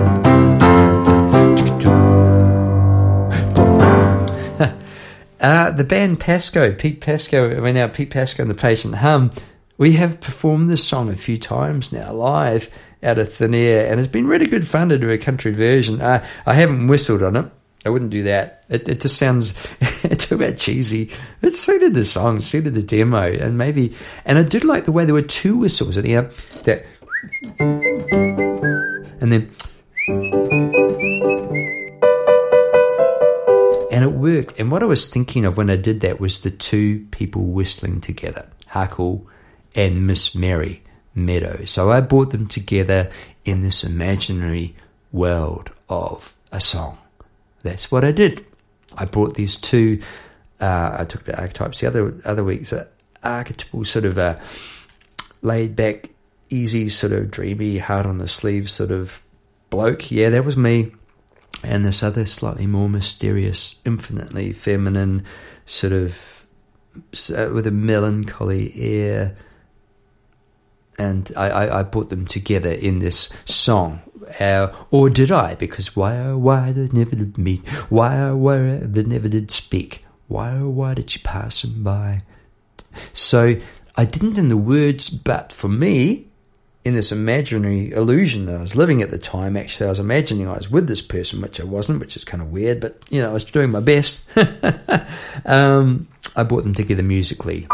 uh, 5.41 5.71
the 5.71 5.85
band 5.85 6.19
Pasco, 6.19 6.75
Pete 6.75 7.01
Pasco, 7.01 7.61
mean 7.61 7.77
now 7.77 7.87
Pete 7.87 8.11
Pasco 8.11 8.43
and 8.43 8.51
the 8.51 8.57
Patient 8.57 8.97
Hum, 8.97 9.31
we 9.77 9.93
have 9.93 10.21
performed 10.21 10.69
this 10.69 10.85
song 10.85 11.09
a 11.11 11.17
few 11.17 11.39
times 11.39 11.93
now 11.93 12.13
live 12.13 12.69
out 13.05 13.19
of 13.19 13.33
thin 13.33 13.55
air, 13.55 13.89
and 13.89 14.01
it's 14.01 14.09
been 14.11 14.27
really 14.27 14.47
good 14.47 14.67
fun 14.67 14.89
to 14.89 14.99
do 14.99 15.11
a 15.11 15.19
country 15.19 15.53
version. 15.53 16.01
Uh, 16.01 16.27
I 16.45 16.55
haven't 16.55 16.89
whistled 16.89 17.23
on 17.23 17.37
it, 17.37 17.47
I 17.87 17.91
wouldn't 17.91 18.11
do 18.11 18.25
that. 18.25 18.64
It, 18.69 18.88
it 18.88 19.01
just 19.01 19.17
sounds 19.17 19.55
it's 19.81 20.31
a 20.33 20.37
bit 20.37 20.59
cheesy. 20.59 21.11
It 21.43 21.53
suited 21.53 21.95
the 21.95 22.05
song, 22.05 22.41
suited 22.41 22.75
the 22.75 22.83
demo, 22.83 23.33
and 23.33 23.57
maybe. 23.57 23.95
And 24.25 24.38
I 24.38 24.43
did 24.43 24.64
like 24.64 24.85
the 24.85 24.93
way 24.93 25.05
there 25.05 25.14
were 25.14 25.23
two 25.23 25.57
whistles 25.57 25.97
at 25.97 26.05
the 26.05 26.14
end. 26.14 26.33
That 26.64 26.85
and 29.21 29.33
then 29.33 29.55
and 33.91 34.05
it 34.05 34.12
worked. 34.12 34.59
And 34.59 34.71
what 34.71 34.83
I 34.83 34.87
was 34.87 35.11
thinking 35.11 35.45
of 35.45 35.57
when 35.57 35.71
I 35.71 35.77
did 35.77 36.01
that 36.01 36.21
was 36.21 36.41
the 36.41 36.51
two 36.51 37.07
people 37.11 37.43
whistling 37.45 38.01
together, 38.01 38.47
Huckle 38.67 39.27
and 39.75 40.07
Miss 40.07 40.35
Mary 40.35 40.83
Meadow. 41.14 41.64
So 41.64 41.91
I 41.91 42.01
brought 42.01 42.31
them 42.33 42.49
together 42.49 43.11
in 43.45 43.62
this 43.62 43.85
imaginary 43.85 44.75
world 45.12 45.71
of 45.88 46.35
a 46.51 46.61
song 46.61 46.99
that's 47.62 47.90
what 47.90 48.05
I 48.05 48.12
did. 48.12 48.44
I 48.97 49.05
brought 49.05 49.35
these 49.35 49.57
two. 49.57 50.01
Uh, 50.61 50.97
I 51.01 51.05
took 51.05 51.25
the 51.25 51.38
archetypes 51.38 51.81
the 51.81 51.87
other 51.87 52.21
other 52.25 52.44
weeks. 52.44 52.73
Uh, 52.73 52.87
archetypal 53.23 53.85
sort 53.85 54.05
of 54.05 54.18
a 54.18 54.23
uh, 54.23 54.40
laid 55.42 55.77
back, 55.77 56.11
easy, 56.51 56.88
sort 56.88 57.12
of 57.12 57.31
dreamy, 57.31 57.79
hard 57.79 58.07
on 58.07 58.18
the 58.18 58.29
sleeve 58.29 58.71
sort 58.71 58.90
of 58.90 59.21
bloke. 59.71 60.11
Yeah, 60.11 60.31
that 60.31 60.44
was 60.44 60.57
me. 60.57 60.92
And 61.64 61.85
this 61.85 62.03
other 62.03 62.27
slightly 62.27 62.66
more 62.66 62.88
mysterious, 62.88 63.77
infinitely 63.85 64.53
feminine, 64.53 65.25
sort 65.66 65.92
of 65.92 66.16
uh, 67.35 67.51
with 67.53 67.66
a 67.66 67.73
melancholy 67.73 68.73
air. 68.77 69.37
And 70.99 71.31
I, 71.37 71.49
I, 71.49 71.81
I 71.81 71.83
put 71.85 72.11
them 72.11 72.27
together 72.27 72.73
in 72.73 72.99
this 72.99 73.33
song, 73.44 74.01
uh, 74.41 74.75
or 74.91 75.11
did 75.11 75.31
I? 75.31 75.55
Because 75.55 75.97
why, 75.97 76.19
oh, 76.19 76.38
why 76.38 76.73
they 76.73 76.88
never 76.88 77.17
did 77.17 77.38
meet? 77.38 77.67
Why, 77.91 78.19
oh, 78.21 78.37
why 78.37 78.79
they 78.79 79.03
never 79.03 79.29
did 79.29 79.51
speak? 79.51 80.05
Why, 80.29 80.53
oh, 80.57 80.69
why 80.69 80.95
did 80.95 81.11
she 81.11 81.21
pass 81.21 81.64
him 81.64 81.83
by? 81.83 82.23
So 83.12 83.57
I 83.97 84.05
didn't 84.05 84.38
in 84.38 84.49
the 84.49 84.57
words, 84.57 85.11
but 85.11 85.53
for 85.53 85.69
me, 85.69 86.27
in 86.85 86.95
this 86.95 87.12
imaginary 87.12 87.93
illusion 87.93 88.47
that 88.47 88.57
I 88.57 88.61
was 88.61 88.77
living 88.77 89.03
at 89.03 89.11
the 89.11 89.19
time, 89.19 89.57
actually, 89.57 89.87
I 89.87 89.91
was 89.91 89.99
imagining 89.99 90.49
I 90.49 90.57
was 90.57 90.71
with 90.71 90.87
this 90.87 91.03
person, 91.03 91.41
which 91.41 91.61
I 91.61 91.64
wasn't, 91.64 92.01
which 92.01 92.17
is 92.17 92.25
kind 92.25 92.43
of 92.43 92.51
weird, 92.51 92.81
but 92.81 93.03
you 93.11 93.21
know, 93.21 93.31
I 93.31 93.33
was 93.33 93.45
doing 93.45 93.71
my 93.71 93.81
best. 93.81 94.25
um, 95.45 96.09
I 96.37 96.43
brought 96.45 96.64
them 96.64 96.75
together 96.75 97.03
musically. 97.03 97.67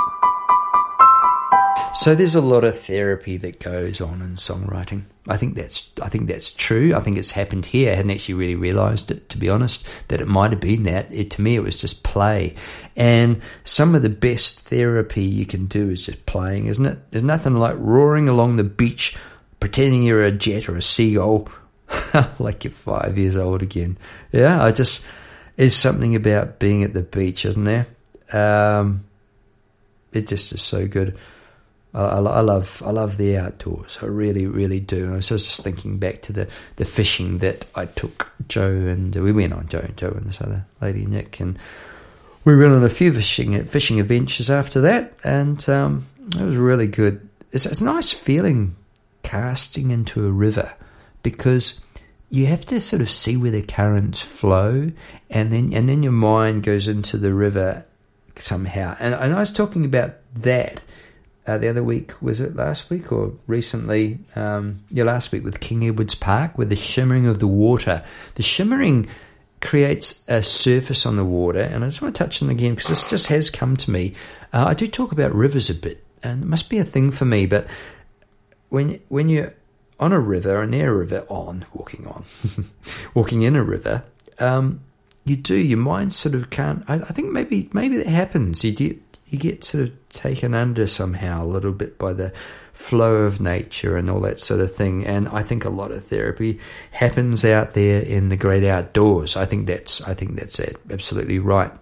So 1.94 2.16
there's 2.16 2.34
a 2.34 2.40
lot 2.40 2.64
of 2.64 2.76
therapy 2.76 3.36
that 3.36 3.60
goes 3.60 4.00
on 4.00 4.20
in 4.20 4.34
songwriting. 4.34 5.04
I 5.28 5.36
think 5.36 5.54
that's 5.54 5.90
I 6.02 6.08
think 6.08 6.26
that's 6.26 6.52
true. 6.52 6.92
I 6.92 6.98
think 6.98 7.16
it's 7.16 7.30
happened 7.30 7.64
here. 7.64 7.92
I 7.92 7.94
hadn't 7.94 8.10
actually 8.10 8.34
really 8.34 8.56
realised 8.56 9.12
it, 9.12 9.28
to 9.28 9.38
be 9.38 9.48
honest, 9.48 9.86
that 10.08 10.20
it 10.20 10.26
might 10.26 10.50
have 10.50 10.60
been 10.60 10.82
that. 10.82 11.12
It, 11.12 11.30
to 11.32 11.40
me, 11.40 11.54
it 11.54 11.62
was 11.62 11.80
just 11.80 12.02
play. 12.02 12.56
And 12.96 13.40
some 13.62 13.94
of 13.94 14.02
the 14.02 14.08
best 14.08 14.60
therapy 14.60 15.24
you 15.24 15.46
can 15.46 15.66
do 15.66 15.88
is 15.88 16.04
just 16.04 16.26
playing, 16.26 16.66
isn't 16.66 16.84
it? 16.84 16.98
There's 17.10 17.22
nothing 17.22 17.54
like 17.54 17.76
roaring 17.78 18.28
along 18.28 18.56
the 18.56 18.64
beach, 18.64 19.16
pretending 19.60 20.02
you're 20.02 20.24
a 20.24 20.32
jet 20.32 20.68
or 20.68 20.76
a 20.76 20.82
seagull, 20.82 21.48
like 22.40 22.64
you're 22.64 22.72
five 22.72 23.16
years 23.16 23.36
old 23.36 23.62
again. 23.62 23.98
Yeah, 24.32 24.62
I 24.62 24.72
just 24.72 25.04
there's 25.54 25.76
something 25.76 26.16
about 26.16 26.58
being 26.58 26.82
at 26.82 26.92
the 26.92 27.02
beach, 27.02 27.44
isn't 27.44 27.64
there? 27.64 27.86
Um, 28.32 29.04
it 30.12 30.26
just 30.26 30.52
is 30.52 30.60
so 30.60 30.88
good. 30.88 31.16
I, 31.94 32.18
I, 32.18 32.40
love 32.40 32.82
I 32.84 32.90
love 32.90 33.16
the 33.16 33.36
outdoors. 33.36 33.98
I 34.02 34.06
really 34.06 34.46
really 34.46 34.80
do. 34.80 35.12
I 35.12 35.16
was 35.16 35.28
just 35.28 35.62
thinking 35.62 35.98
back 35.98 36.22
to 36.22 36.32
the, 36.32 36.48
the 36.76 36.84
fishing 36.84 37.38
that 37.38 37.66
I 37.74 37.86
took 37.86 38.32
Joe 38.48 38.70
and 38.70 39.14
we 39.14 39.32
went 39.32 39.52
on 39.52 39.68
Joe 39.68 39.88
Joe 39.96 40.08
and 40.08 40.26
this 40.26 40.40
other 40.40 40.66
lady 40.80 41.06
Nick 41.06 41.40
and 41.40 41.58
we 42.44 42.56
went 42.56 42.72
on 42.72 42.84
a 42.84 42.88
few 42.88 43.12
fishing 43.12 43.64
fishing 43.66 44.00
adventures 44.00 44.50
after 44.50 44.80
that 44.82 45.14
and 45.22 45.66
um, 45.68 46.06
it 46.34 46.42
was 46.42 46.56
really 46.56 46.88
good. 46.88 47.28
It's, 47.52 47.66
it's 47.66 47.80
a 47.80 47.84
nice 47.84 48.12
feeling 48.12 48.74
casting 49.22 49.90
into 49.90 50.26
a 50.26 50.30
river 50.30 50.72
because 51.22 51.80
you 52.28 52.46
have 52.46 52.66
to 52.66 52.80
sort 52.80 53.02
of 53.02 53.08
see 53.08 53.36
where 53.36 53.52
the 53.52 53.62
currents 53.62 54.20
flow 54.20 54.90
and 55.30 55.52
then 55.52 55.72
and 55.72 55.88
then 55.88 56.02
your 56.02 56.12
mind 56.12 56.64
goes 56.64 56.88
into 56.88 57.18
the 57.18 57.32
river 57.32 57.84
somehow. 58.36 58.96
And, 58.98 59.14
and 59.14 59.32
I 59.32 59.40
was 59.40 59.52
talking 59.52 59.84
about 59.84 60.14
that 60.36 60.82
uh, 61.46 61.58
the 61.58 61.68
other 61.68 61.82
week, 61.82 62.20
was 62.22 62.40
it 62.40 62.56
last 62.56 62.88
week 62.88 63.12
or 63.12 63.32
recently? 63.46 64.18
Um, 64.34 64.80
yeah, 64.90 65.04
last 65.04 65.30
week 65.30 65.44
with 65.44 65.60
King 65.60 65.86
Edward's 65.86 66.14
Park, 66.14 66.56
with 66.56 66.70
the 66.70 66.76
shimmering 66.76 67.26
of 67.26 67.38
the 67.38 67.46
water. 67.46 68.02
The 68.36 68.42
shimmering 68.42 69.08
creates 69.60 70.22
a 70.28 70.42
surface 70.42 71.04
on 71.04 71.16
the 71.16 71.24
water, 71.24 71.60
and 71.60 71.84
I 71.84 71.88
just 71.88 72.00
want 72.00 72.14
to 72.14 72.24
touch 72.24 72.42
on 72.42 72.48
again 72.48 72.74
because 72.74 72.88
this 72.88 73.08
just 73.08 73.26
has 73.26 73.50
come 73.50 73.76
to 73.78 73.90
me. 73.90 74.14
Uh, 74.52 74.64
I 74.68 74.74
do 74.74 74.86
talk 74.86 75.12
about 75.12 75.34
rivers 75.34 75.68
a 75.68 75.74
bit, 75.74 76.04
and 76.22 76.42
it 76.42 76.46
must 76.46 76.70
be 76.70 76.78
a 76.78 76.84
thing 76.84 77.10
for 77.10 77.24
me, 77.26 77.46
but 77.46 77.66
when 78.70 79.00
when 79.08 79.28
you're 79.28 79.54
on 80.00 80.12
a 80.12 80.20
river 80.20 80.60
or 80.60 80.66
near 80.66 80.92
a 80.92 80.96
river, 80.96 81.26
on 81.28 81.66
walking 81.74 82.06
on, 82.06 82.24
walking 83.14 83.42
in 83.42 83.54
a 83.54 83.62
river, 83.62 84.02
um, 84.38 84.80
you 85.24 85.36
do 85.36 85.56
your 85.56 85.78
mind 85.78 86.12
sort 86.14 86.34
of 86.34 86.50
can't. 86.50 86.84
I, 86.88 86.94
I 86.94 87.12
think 87.12 87.32
maybe 87.32 87.68
maybe 87.72 87.98
that 87.98 88.06
happens. 88.06 88.64
You 88.64 88.72
get 88.72 89.13
you 89.34 89.40
get 89.40 89.64
sort 89.64 89.88
of 89.88 90.08
taken 90.10 90.54
under 90.54 90.86
somehow 90.86 91.44
a 91.44 91.46
little 91.46 91.72
bit 91.72 91.98
by 91.98 92.12
the 92.12 92.32
flow 92.72 93.16
of 93.24 93.40
nature 93.40 93.96
and 93.96 94.08
all 94.08 94.20
that 94.20 94.40
sort 94.40 94.60
of 94.60 94.74
thing. 94.74 95.06
And 95.06 95.28
I 95.28 95.42
think 95.42 95.64
a 95.64 95.70
lot 95.70 95.90
of 95.90 96.06
therapy 96.06 96.60
happens 96.92 97.44
out 97.44 97.74
there 97.74 98.00
in 98.00 98.28
the 98.28 98.36
great 98.36 98.64
outdoors. 98.64 99.36
I 99.36 99.44
think 99.44 99.66
that's 99.66 100.00
I 100.02 100.14
think 100.14 100.36
that's 100.36 100.60
absolutely 100.90 101.38
right. 101.38 101.72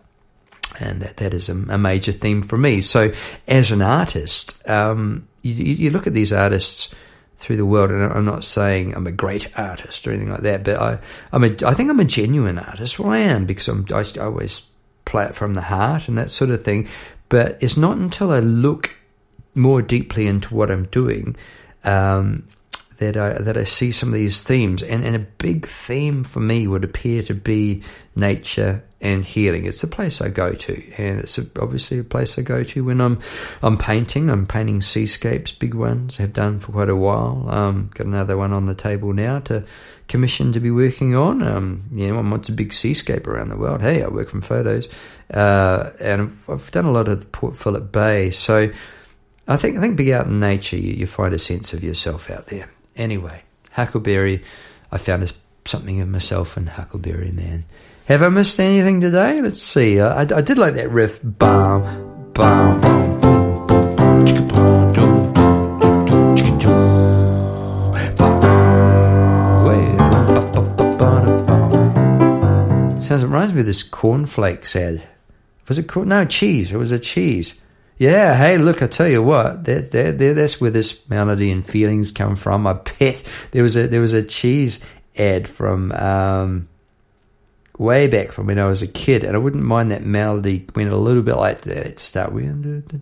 And 0.81 1.03
that, 1.03 1.19
that 1.19 1.35
is 1.35 1.51
a, 1.51 1.53
a 1.53 1.77
major 1.77 2.13
theme 2.13 2.41
for 2.43 2.57
me. 2.57 2.81
So, 2.81 3.13
as 3.47 3.73
an 3.73 3.83
artist, 3.83 4.67
um, 4.67 5.29
you, 5.43 5.53
you 5.53 5.91
look 5.91 6.07
at 6.07 6.15
these 6.15 6.33
artists 6.33 6.95
through 7.37 7.59
the 7.59 7.67
world. 7.67 7.91
And 7.91 8.11
I'm 8.11 8.25
not 8.25 8.43
saying 8.43 8.95
I'm 8.95 9.07
a 9.07 9.13
great 9.13 9.59
artist 9.59 10.07
or 10.07 10.13
anything 10.13 10.31
like 10.31 10.41
that, 10.41 10.65
but 10.65 10.77
I, 10.77 10.99
I'm 11.31 11.45
a, 11.45 11.55
I 11.67 11.75
think 11.75 11.91
I'm 11.91 12.01
a 12.01 12.07
genuine 12.07 12.59
artist. 12.59 12.99
Well, 12.99 13.13
I 13.13 13.19
am 13.19 13.45
because 13.45 13.69
I'm, 13.69 13.85
I, 13.93 14.07
I 14.19 14.25
always 14.25 14.65
play 15.05 15.27
it 15.27 15.35
from 15.35 15.53
the 15.53 15.61
heart 15.61 16.09
and 16.09 16.17
that 16.17 16.31
sort 16.31 16.51
of 16.51 16.63
thing. 16.63 16.89
But 17.33 17.57
it's 17.63 17.79
not 17.79 17.97
until 17.97 18.31
I 18.31 18.41
look 18.41 18.95
more 19.55 19.81
deeply 19.81 20.27
into 20.27 20.55
what 20.55 20.71
I'm 20.71 20.85
doing 20.89 21.35
um, 21.83 22.47
that 22.99 23.17
I 23.17 23.33
that 23.41 23.57
I 23.57 23.65
see 23.65 23.91
some 23.91 24.11
of 24.11 24.17
these 24.17 24.43
themes. 24.43 24.83
And, 24.83 25.03
and 25.03 25.17
a 25.17 25.27
big 25.39 25.67
theme 25.67 26.25
for 26.25 26.41
me 26.41 26.67
would 26.67 26.85
appear 26.85 27.23
to 27.23 27.35
be 27.35 27.85
nature 28.15 28.85
and 29.03 29.25
healing. 29.25 29.67
It's 29.67 29.83
a 29.83 29.89
place 29.89 30.21
I 30.21 30.29
go 30.29 30.53
to, 30.53 30.93
and 30.97 31.21
it's 31.21 31.39
obviously 31.61 31.99
a 31.99 32.05
place 32.05 32.39
I 32.39 32.43
go 32.43 32.63
to 32.63 32.85
when 32.85 33.01
I'm 33.01 33.19
I'm 33.63 33.77
painting. 33.77 34.31
I'm 34.31 34.47
painting 34.47 34.81
seascapes, 34.81 35.53
big 35.53 35.75
ones. 35.75 36.17
Have 36.17 36.33
done 36.33 36.61
for 36.61 36.73
quite 36.73 36.89
a 36.89 36.97
while. 36.97 37.47
Um, 37.51 37.91
got 37.95 38.07
another 38.07 38.37
one 38.37 38.53
on 38.53 38.67
the 38.67 38.75
table 38.75 39.13
now 39.13 39.41
to 39.41 39.65
commission 40.09 40.53
to 40.53 40.61
be 40.61 40.71
working 40.71 41.17
on. 41.17 41.43
Um, 41.43 41.85
you 41.93 42.09
know, 42.09 42.19
I 42.19 42.21
want 42.23 42.49
a 42.49 42.53
big 42.53 42.73
seascape 42.73 43.27
around 43.27 43.49
the 43.49 43.57
world. 43.57 43.83
Hey, 43.83 44.03
I 44.03 44.09
work 44.09 44.31
from 44.31 44.41
photos, 44.41 44.89
uh, 45.35 45.91
and 46.01 46.33
I've 46.49 46.71
done 46.71 46.85
a 46.85 46.93
lot 46.93 47.09
of 47.09 47.31
Port 47.33 47.57
Phillip 47.57 47.91
Bay. 47.91 48.31
So 48.31 48.71
I 49.49 49.57
think 49.57 49.77
I 49.77 49.81
think 49.81 49.97
being 49.97 50.13
out 50.13 50.27
in 50.27 50.39
nature, 50.39 50.77
you, 50.77 50.93
you 50.93 51.07
find 51.07 51.35
a 51.35 51.39
sense 51.39 51.73
of 51.73 51.83
yourself 51.83 52.31
out 52.31 52.47
there. 52.47 52.71
Anyway, 52.95 53.43
Huckleberry, 53.73 54.45
I 54.93 54.99
found 54.99 55.33
something 55.65 56.01
of 56.01 56.09
myself 56.09 56.57
in 56.57 56.67
Huckleberry 56.67 57.33
Man. 57.33 57.65
Have 58.07 58.23
I 58.23 58.29
missed 58.31 58.59
anything 58.59 59.01
today? 59.01 59.41
Let's 59.41 59.63
see. 59.63 60.01
I, 60.01 60.23
I, 60.23 60.27
I 60.39 60.41
did 60.41 60.59
like 60.59 60.75
that 60.75 60.91
riff. 60.91 61.21
Bam, 61.23 62.33
bam, 62.33 62.81
bam, 62.81 63.23
Sounds 73.03 73.23
it 73.23 73.27
reminds 73.27 73.55
me 73.55 73.61
of 73.61 73.67
this 73.67 73.85
cornflakes 73.85 74.75
ad. 74.75 75.03
Was 75.69 75.79
it 75.79 75.87
corn? 75.87 76.09
No, 76.09 76.25
cheese. 76.25 76.73
It 76.73 76.79
was 76.79 76.91
a 76.91 76.99
cheese. 76.99 77.61
Yeah, 77.99 78.35
hey, 78.35 78.59
look, 78.59 78.83
I 78.83 78.89
tell 78.89 79.07
you 79.07 79.23
what, 79.23 79.65
that, 79.65 79.93
that, 79.93 80.19
that, 80.19 80.35
that's 80.35 80.61
where 80.61 80.71
this 80.71 81.09
melody 81.09 81.53
and 81.53 81.65
feelings 81.65 82.11
come 82.11 82.35
from. 82.35 82.67
I 82.67 82.73
bet 82.73 83.23
there 83.53 83.63
was 83.63 83.77
a 83.77 83.87
there 83.87 84.01
was 84.01 84.13
a 84.13 84.25
cheese 84.25 84.81
ad 85.17 85.47
from 85.49 85.93
um, 85.93 86.69
way 87.79 88.07
back 88.07 88.33
from 88.33 88.47
when 88.47 88.59
I 88.59 88.67
was 88.67 88.83
a 88.83 88.87
kid, 88.87 89.25
and 89.25 89.35
I 89.35 89.39
wouldn't 89.39 89.65
mind 89.65 89.91
that 89.91 90.05
melody 90.05 90.67
went 90.75 90.91
a 90.91 90.97
little 90.97 91.23
bit 91.23 91.37
like 91.37 91.63
that. 91.63 91.99
Start 91.99 92.33
with, 92.33 93.01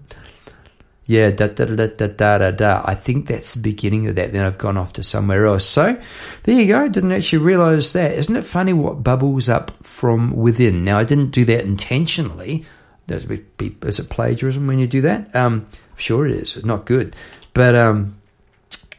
yeah, 1.07 1.31
da 1.31 1.49
da 1.49 1.65
da 1.65 1.87
da 1.89 2.07
da 2.07 2.39
da 2.39 2.51
da. 2.53 2.83
I 2.85 2.95
think 2.95 3.27
that's 3.27 3.55
the 3.55 3.63
beginning 3.63 4.07
of 4.07 4.15
that. 4.15 4.33
Then 4.33 4.45
I've 4.45 4.59
gone 4.59 4.77
off 4.77 4.93
to 4.93 5.03
somewhere 5.03 5.47
else. 5.47 5.65
So 5.65 6.01
there 6.45 6.55
you 6.55 6.69
go. 6.69 6.89
Didn't 6.89 7.11
actually 7.11 7.45
realize 7.45 7.93
that. 7.95 8.13
Isn't 8.13 8.37
it 8.37 8.47
funny 8.47 8.73
what 8.73 9.03
bubbles 9.03 9.49
up 9.49 9.73
from 9.85 10.37
within? 10.37 10.85
Now 10.85 10.99
I 10.99 11.05
didn't 11.05 11.33
do 11.33 11.45
that 11.47 11.65
intentionally. 11.65 12.65
Is 13.09 13.99
it 13.99 14.09
plagiarism 14.09 14.69
when 14.69 14.79
you 14.79 14.87
do 14.87 15.01
that? 15.01 15.35
Um, 15.35 15.67
sure 15.97 16.27
it 16.29 16.33
is. 16.33 16.57
It's 16.57 16.65
not 16.65 16.87
good, 16.87 17.17
but 17.55 17.75
um, 17.75 18.17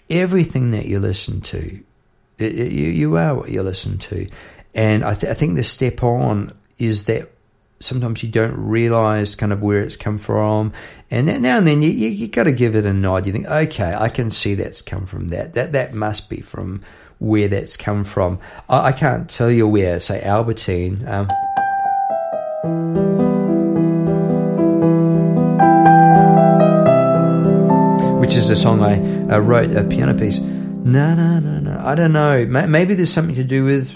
everything 0.10 0.72
that 0.72 0.88
you 0.88 1.00
listen 1.00 1.40
to, 1.40 1.80
it, 2.38 2.60
it, 2.60 2.72
you 2.74 2.90
you 2.90 3.16
are 3.16 3.36
what 3.36 3.50
you 3.50 3.64
listen 3.64 3.98
to, 4.00 4.28
and 4.74 5.04
I, 5.04 5.16
th- 5.16 5.30
I 5.30 5.34
think 5.34 5.56
the 5.56 5.64
step 5.64 6.04
on 6.04 6.54
is 6.78 7.06
that 7.06 7.32
sometimes 7.80 8.24
you 8.24 8.30
don't 8.30 8.56
realize 8.56 9.36
kind 9.36 9.52
of 9.52 9.62
where 9.62 9.82
it's 9.82 9.96
come 9.96 10.18
from. 10.18 10.74
And 11.10 11.42
now 11.42 11.58
and 11.58 11.68
then 11.68 11.82
you, 11.82 11.90
you, 11.90 12.10
you 12.10 12.28
got 12.28 12.44
to 12.44 12.52
give 12.52 12.76
it 12.76 12.86
a 12.86 12.94
nod. 12.94 13.26
You 13.26 13.34
think, 13.34 13.48
okay, 13.48 13.94
I 13.94 14.10
can 14.10 14.32
see 14.32 14.56
that's 14.56 14.82
come 14.82 15.06
from 15.06 15.30
that. 15.30 15.54
That, 15.54 15.74
that 15.74 15.94
must 15.94 16.30
be 16.30 16.42
from 16.42 16.82
where 17.20 17.48
that's 17.48 17.78
come 17.78 18.04
from. 18.04 18.40
I, 18.70 18.88
I 18.88 18.92
can't 18.92 19.30
tell 19.30 19.52
you 19.52 19.68
where, 19.68 20.00
say 20.00 20.22
Albertine. 20.22 21.08
Um, 21.08 21.28
which 28.20 28.36
is 28.36 28.50
a 28.50 28.56
song 28.56 28.82
I, 28.82 28.94
I 29.34 29.40
wrote, 29.40 29.76
a 29.76 29.84
piano 29.84 30.14
piece. 30.14 30.40
No, 30.40 31.14
no, 31.14 31.40
no, 31.40 31.60
no. 31.60 31.80
I 31.84 31.96
don't 31.96 32.14
know. 32.14 32.46
Maybe 32.46 32.94
there's 32.94 33.12
something 33.12 33.36
to 33.36 33.44
do 33.44 33.66
with 33.66 33.92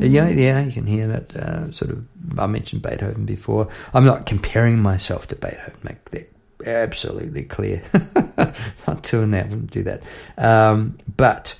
yeah, 0.00 0.28
yeah, 0.28 0.60
you 0.60 0.72
can 0.72 0.86
hear 0.86 1.06
that 1.08 1.36
uh, 1.36 1.72
sort 1.72 1.90
of. 1.90 2.04
I 2.38 2.46
mentioned 2.46 2.82
Beethoven 2.82 3.24
before. 3.24 3.68
I'm 3.94 4.04
not 4.04 4.26
comparing 4.26 4.80
myself 4.80 5.28
to 5.28 5.36
Beethoven. 5.36 5.78
Make 5.82 6.04
that 6.10 6.32
absolutely 6.66 7.44
clear. 7.44 7.82
not 8.86 9.02
doing 9.02 9.30
that. 9.32 9.48
Wouldn't 9.48 9.70
do 9.70 9.84
that. 9.84 10.02
Um, 10.36 10.98
but 11.16 11.58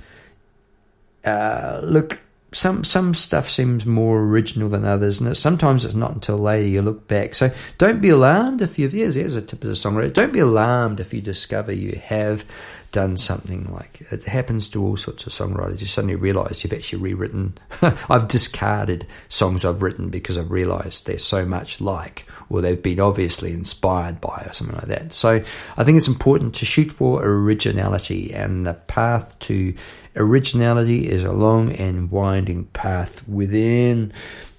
uh, 1.25 1.81
look, 1.83 2.23
some 2.53 2.83
some 2.83 3.13
stuff 3.13 3.51
seems 3.51 3.85
more 3.85 4.21
original 4.21 4.69
than 4.69 4.85
others, 4.85 5.21
and 5.21 5.37
sometimes 5.37 5.85
it's 5.85 5.95
not 5.95 6.15
until 6.15 6.39
later 6.39 6.67
you 6.67 6.83
look 6.83 7.07
back. 7.07 7.35
So 7.35 7.53
don't 7.77 8.01
be 8.01 8.09
alarmed 8.09 8.63
if 8.63 8.79
you've 8.79 8.93
here's, 8.93 9.17
here's 9.17 9.35
a 9.35 9.43
tip 9.43 9.63
of 9.65 9.69
the 9.69 9.75
songwriter. 9.77 10.13
Don't 10.13 10.33
be 10.33 10.39
alarmed 10.41 11.01
if 11.01 11.13
you 11.13 11.21
discover 11.21 11.73
you 11.73 12.01
have 12.05 12.45
done 12.91 13.19
something 13.19 13.71
like 13.71 14.01
it 14.11 14.25
happens 14.25 14.67
to 14.69 14.83
all 14.83 14.97
sorts 14.97 15.27
of 15.27 15.33
songwriters. 15.33 15.81
You 15.81 15.87
suddenly 15.87 16.15
realise 16.15 16.65
you've 16.65 16.73
actually 16.73 17.03
rewritten. 17.03 17.59
I've 17.83 18.29
discarded 18.29 19.07
songs 19.29 19.65
I've 19.65 19.83
written 19.83 20.09
because 20.09 20.39
I've 20.39 20.51
realised 20.51 21.07
they're 21.07 21.19
so 21.19 21.45
much 21.45 21.83
like, 21.83 22.25
or 22.49 22.63
they've 22.63 22.83
been 22.83 23.01
obviously 23.01 23.53
inspired 23.53 24.23
by, 24.23 24.45
or 24.47 24.53
something 24.55 24.77
like 24.77 24.87
that. 24.87 25.13
So 25.13 25.43
I 25.77 25.85
think 25.85 25.99
it's 25.99 26.09
important 26.09 26.55
to 26.57 26.65
shoot 26.65 26.91
for 26.91 27.23
originality, 27.23 28.33
and 28.33 28.67
the 28.67 28.75
path 28.75 29.39
to 29.41 29.75
originality 30.19 31.09
is 31.09 31.25
a 31.25 31.33
long 31.33 31.73
and 31.73 32.11
winding 32.11 32.65
path 32.67 33.27
within 33.29 34.13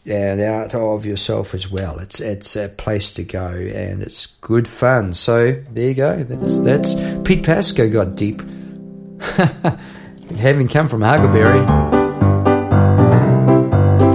and 0.06 0.42
out 0.42 0.74
of 0.74 1.06
yourself 1.06 1.54
as 1.54 1.70
well. 1.70 2.00
It's 2.00 2.20
it's 2.20 2.56
a 2.56 2.70
place 2.70 3.14
to 3.14 3.24
go, 3.24 3.48
and 3.48 4.02
it's 4.02 4.26
good 4.26 4.68
fun. 4.68 5.14
So 5.14 5.62
there 5.72 5.90
you 5.90 5.94
go. 5.94 6.24
That's 6.24 6.60
that's 6.60 6.96
Pete 7.24 7.44
Pasco 7.44 7.90
got 7.90 8.16
deep, 8.16 8.42
having 10.38 10.68
come 10.68 10.88
from 10.88 11.02
Huckleberry. 11.02 11.66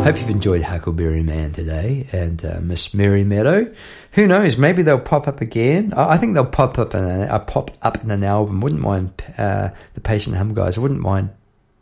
Hope 0.05 0.21
you've 0.21 0.31
enjoyed 0.31 0.63
Huckleberry 0.63 1.23
Man 1.23 1.53
today 1.53 2.07
and 2.13 2.45
uh, 2.45 2.59
Miss 2.61 2.93
Mary 2.93 3.25
Meadow. 3.25 3.73
Who 4.15 4.29
knows? 4.29 4.57
Maybe 4.57 4.83
they'll 4.83 5.01
pop 5.01 5.27
up 5.27 5.41
again. 5.41 5.93
I 5.97 6.19
think 6.19 6.35
they'll 6.35 6.47
pop 6.47 6.79
up 6.79 6.95
in 6.95 7.05
a, 7.05 7.23
uh, 7.25 7.39
pop 7.41 7.73
up 7.83 8.03
in 8.03 8.13
an 8.13 8.23
album. 8.23 8.61
Wouldn't 8.61 8.81
mind 8.81 9.13
uh, 9.37 9.71
the 9.95 10.01
Patient 10.01 10.37
Hum 10.37 10.55
guys. 10.55 10.79
I 10.79 10.81
wouldn't 10.81 11.01
mind 11.01 11.31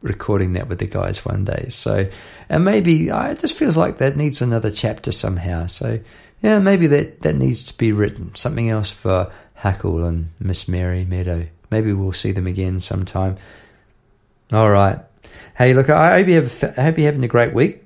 recording 0.01 0.55
that 0.55 0.67
with 0.67 0.79
the 0.79 0.87
guys 0.87 1.25
one 1.27 1.45
day. 1.45 1.67
So, 1.69 2.09
and 2.49 2.65
maybe 2.65 3.11
uh, 3.11 3.33
it 3.33 3.41
just 3.41 3.55
feels 3.55 3.77
like 3.77 3.99
that 3.99 4.17
needs 4.17 4.41
another 4.41 4.71
chapter 4.71 5.13
somehow. 5.13 5.67
So, 5.67 6.01
yeah, 6.43 6.59
maybe 6.59 6.87
that, 6.89 7.21
that 7.21 7.37
needs 7.37 7.65
to 7.65 7.77
be 7.77 7.93
written. 7.93 8.35
Something 8.35 8.71
else 8.71 8.89
for 8.89 9.31
Hackle 9.55 10.05
and 10.05 10.31
Miss 10.41 10.69
Mary 10.69 11.05
Meadow. 11.05 11.47
Maybe 11.71 11.93
we'll 11.93 12.15
see 12.15 12.33
them 12.33 12.47
again 12.47 12.81
sometime. 12.81 13.37
All 14.53 14.71
right. 14.71 15.01
Hey, 15.57 15.75
look, 15.75 15.91
I 15.91 16.19
hope 16.19 16.29
you 16.29 16.35
have, 16.43 16.75
I 16.79 16.83
hope 16.83 16.97
you're 16.97 17.07
having 17.07 17.25
a 17.25 17.29
great 17.29 17.53
week. 17.53 17.82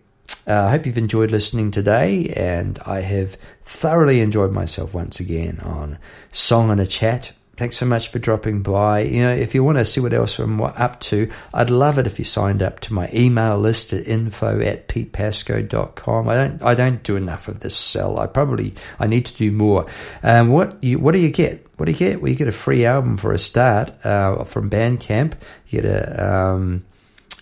Uh, 0.46 0.64
I 0.64 0.70
hope 0.70 0.86
you've 0.86 0.98
enjoyed 0.98 1.30
listening 1.30 1.70
today, 1.70 2.32
and 2.36 2.78
I 2.86 3.00
have 3.00 3.36
thoroughly 3.64 4.20
enjoyed 4.20 4.52
myself 4.52 4.94
once 4.94 5.20
again 5.20 5.60
on 5.60 5.98
Song 6.32 6.70
and 6.70 6.80
a 6.80 6.86
Chat 6.86 7.32
thanks 7.56 7.78
so 7.78 7.86
much 7.86 8.08
for 8.08 8.18
dropping 8.18 8.62
by. 8.62 9.00
You 9.00 9.22
know, 9.22 9.32
if 9.32 9.54
you 9.54 9.64
want 9.64 9.78
to 9.78 9.84
see 9.84 10.00
what 10.00 10.12
else 10.12 10.38
I'm 10.38 10.60
up 10.60 11.00
to, 11.00 11.30
I'd 11.54 11.70
love 11.70 11.98
it 11.98 12.06
if 12.06 12.18
you 12.18 12.24
signed 12.24 12.62
up 12.62 12.80
to 12.80 12.92
my 12.92 13.10
email 13.12 13.58
list 13.58 13.92
at 13.92 14.06
info 14.06 14.60
at 14.60 14.88
petepasco.com. 14.88 16.28
I 16.28 16.34
don't, 16.34 16.62
I 16.62 16.74
don't 16.74 17.02
do 17.02 17.16
enough 17.16 17.48
of 17.48 17.60
this 17.60 17.76
sell. 17.76 18.18
I 18.18 18.26
probably, 18.26 18.74
I 18.98 19.06
need 19.06 19.26
to 19.26 19.36
do 19.36 19.50
more. 19.50 19.86
Um, 20.22 20.50
what 20.50 20.82
you, 20.82 20.98
what 20.98 21.12
do 21.12 21.18
you 21.18 21.30
get? 21.30 21.66
What 21.76 21.86
do 21.86 21.92
you 21.92 21.98
get? 21.98 22.20
Well, 22.20 22.30
you 22.30 22.36
get 22.36 22.48
a 22.48 22.52
free 22.52 22.84
album 22.84 23.16
for 23.16 23.32
a 23.32 23.38
start, 23.38 23.92
uh, 24.04 24.44
from 24.44 24.70
Bandcamp. 24.70 25.34
You 25.68 25.82
get 25.82 25.90
a, 25.90 26.32
um, 26.32 26.84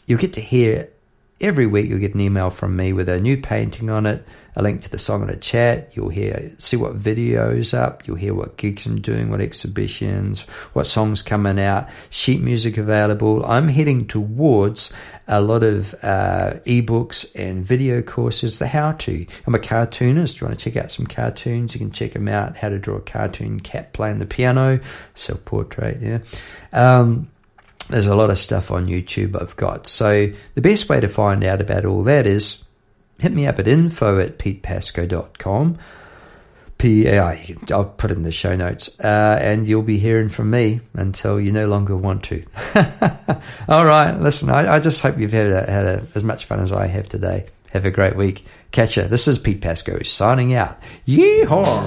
you'll 0.06 0.20
get 0.20 0.34
to 0.34 0.40
hear 0.40 0.88
every 1.40 1.66
week 1.66 1.88
you'll 1.88 1.98
get 1.98 2.14
an 2.14 2.20
email 2.20 2.50
from 2.50 2.76
me 2.76 2.92
with 2.92 3.08
a 3.08 3.20
new 3.20 3.36
painting 3.36 3.90
on 3.90 4.06
it, 4.06 4.26
a 4.56 4.62
link 4.62 4.82
to 4.82 4.88
the 4.88 4.98
Song 4.98 5.22
and 5.22 5.30
a 5.30 5.36
Chat. 5.36 5.90
You'll 5.94 6.08
hear 6.08 6.52
see 6.58 6.76
what 6.76 6.98
videos 6.98 7.76
up. 7.76 8.06
You'll 8.06 8.16
hear 8.16 8.34
what 8.34 8.56
gigs 8.56 8.86
I'm 8.86 9.00
doing, 9.00 9.30
what 9.30 9.40
exhibitions, 9.40 10.42
what 10.72 10.86
songs 10.86 11.22
coming 11.22 11.58
out, 11.58 11.88
sheet 12.10 12.40
music 12.40 12.78
available. 12.78 13.44
I'm 13.44 13.68
heading 13.68 14.06
towards 14.06 14.92
a 15.26 15.40
lot 15.40 15.62
of 15.62 15.94
uh, 16.02 16.54
ebooks 16.66 17.30
and 17.34 17.64
video 17.64 18.00
courses. 18.02 18.58
The 18.58 18.68
how 18.68 18.92
to. 18.92 19.26
I'm 19.46 19.54
a 19.54 19.58
cartoonist. 19.58 20.40
You 20.40 20.46
want 20.46 20.58
to 20.58 20.70
check 20.70 20.82
out 20.82 20.92
some 20.92 21.06
cartoons? 21.06 21.74
You 21.74 21.80
can 21.80 21.90
check 21.90 22.12
them 22.12 22.28
out. 22.28 22.56
How 22.56 22.68
to 22.68 22.78
draw 22.78 22.96
a 22.96 23.00
cartoon 23.00 23.60
cat 23.60 23.92
playing 23.92 24.18
the 24.18 24.26
piano, 24.26 24.80
self 25.14 25.44
portrait. 25.44 26.00
Yeah. 26.00 26.18
Um, 26.72 27.28
there's 27.88 28.06
a 28.06 28.14
lot 28.14 28.30
of 28.30 28.38
stuff 28.38 28.70
on 28.70 28.86
YouTube 28.86 29.40
I've 29.40 29.56
got. 29.56 29.86
So 29.86 30.30
the 30.54 30.60
best 30.60 30.88
way 30.88 31.00
to 31.00 31.08
find 31.08 31.44
out 31.44 31.60
about 31.60 31.84
all 31.84 32.02
that 32.04 32.26
is 32.26 32.62
hit 33.18 33.32
me 33.32 33.46
up 33.46 33.58
at 33.58 33.68
info 33.68 34.20
at 34.20 34.38
petepasco.com. 34.38 35.78
P-A-I, 36.76 37.56
I'll 37.70 37.84
put 37.84 38.10
it 38.10 38.16
in 38.16 38.24
the 38.24 38.32
show 38.32 38.56
notes, 38.56 38.98
uh, 39.00 39.38
and 39.40 39.66
you'll 39.66 39.82
be 39.82 39.98
hearing 39.98 40.28
from 40.28 40.50
me 40.50 40.80
until 40.94 41.40
you 41.40 41.52
no 41.52 41.68
longer 41.68 41.96
want 41.96 42.24
to. 42.24 42.44
all 43.68 43.84
right, 43.86 44.20
listen, 44.20 44.50
I, 44.50 44.74
I, 44.74 44.80
just 44.80 45.00
hope 45.00 45.16
you've 45.16 45.32
had, 45.32 45.46
a, 45.46 45.70
had 45.70 45.86
a, 45.86 46.06
as 46.14 46.24
much 46.24 46.46
fun 46.46 46.60
as 46.60 46.72
I 46.72 46.88
have 46.88 47.08
today. 47.08 47.44
Have 47.70 47.84
a 47.84 47.90
great 47.90 48.16
week. 48.16 48.42
Catch 48.70 48.96
ya. 48.96 49.04
This 49.06 49.28
is 49.28 49.38
Pete 49.38 49.60
Pasco 49.60 50.02
signing 50.02 50.54
out. 50.54 50.80
Yeehaw! 51.06 51.84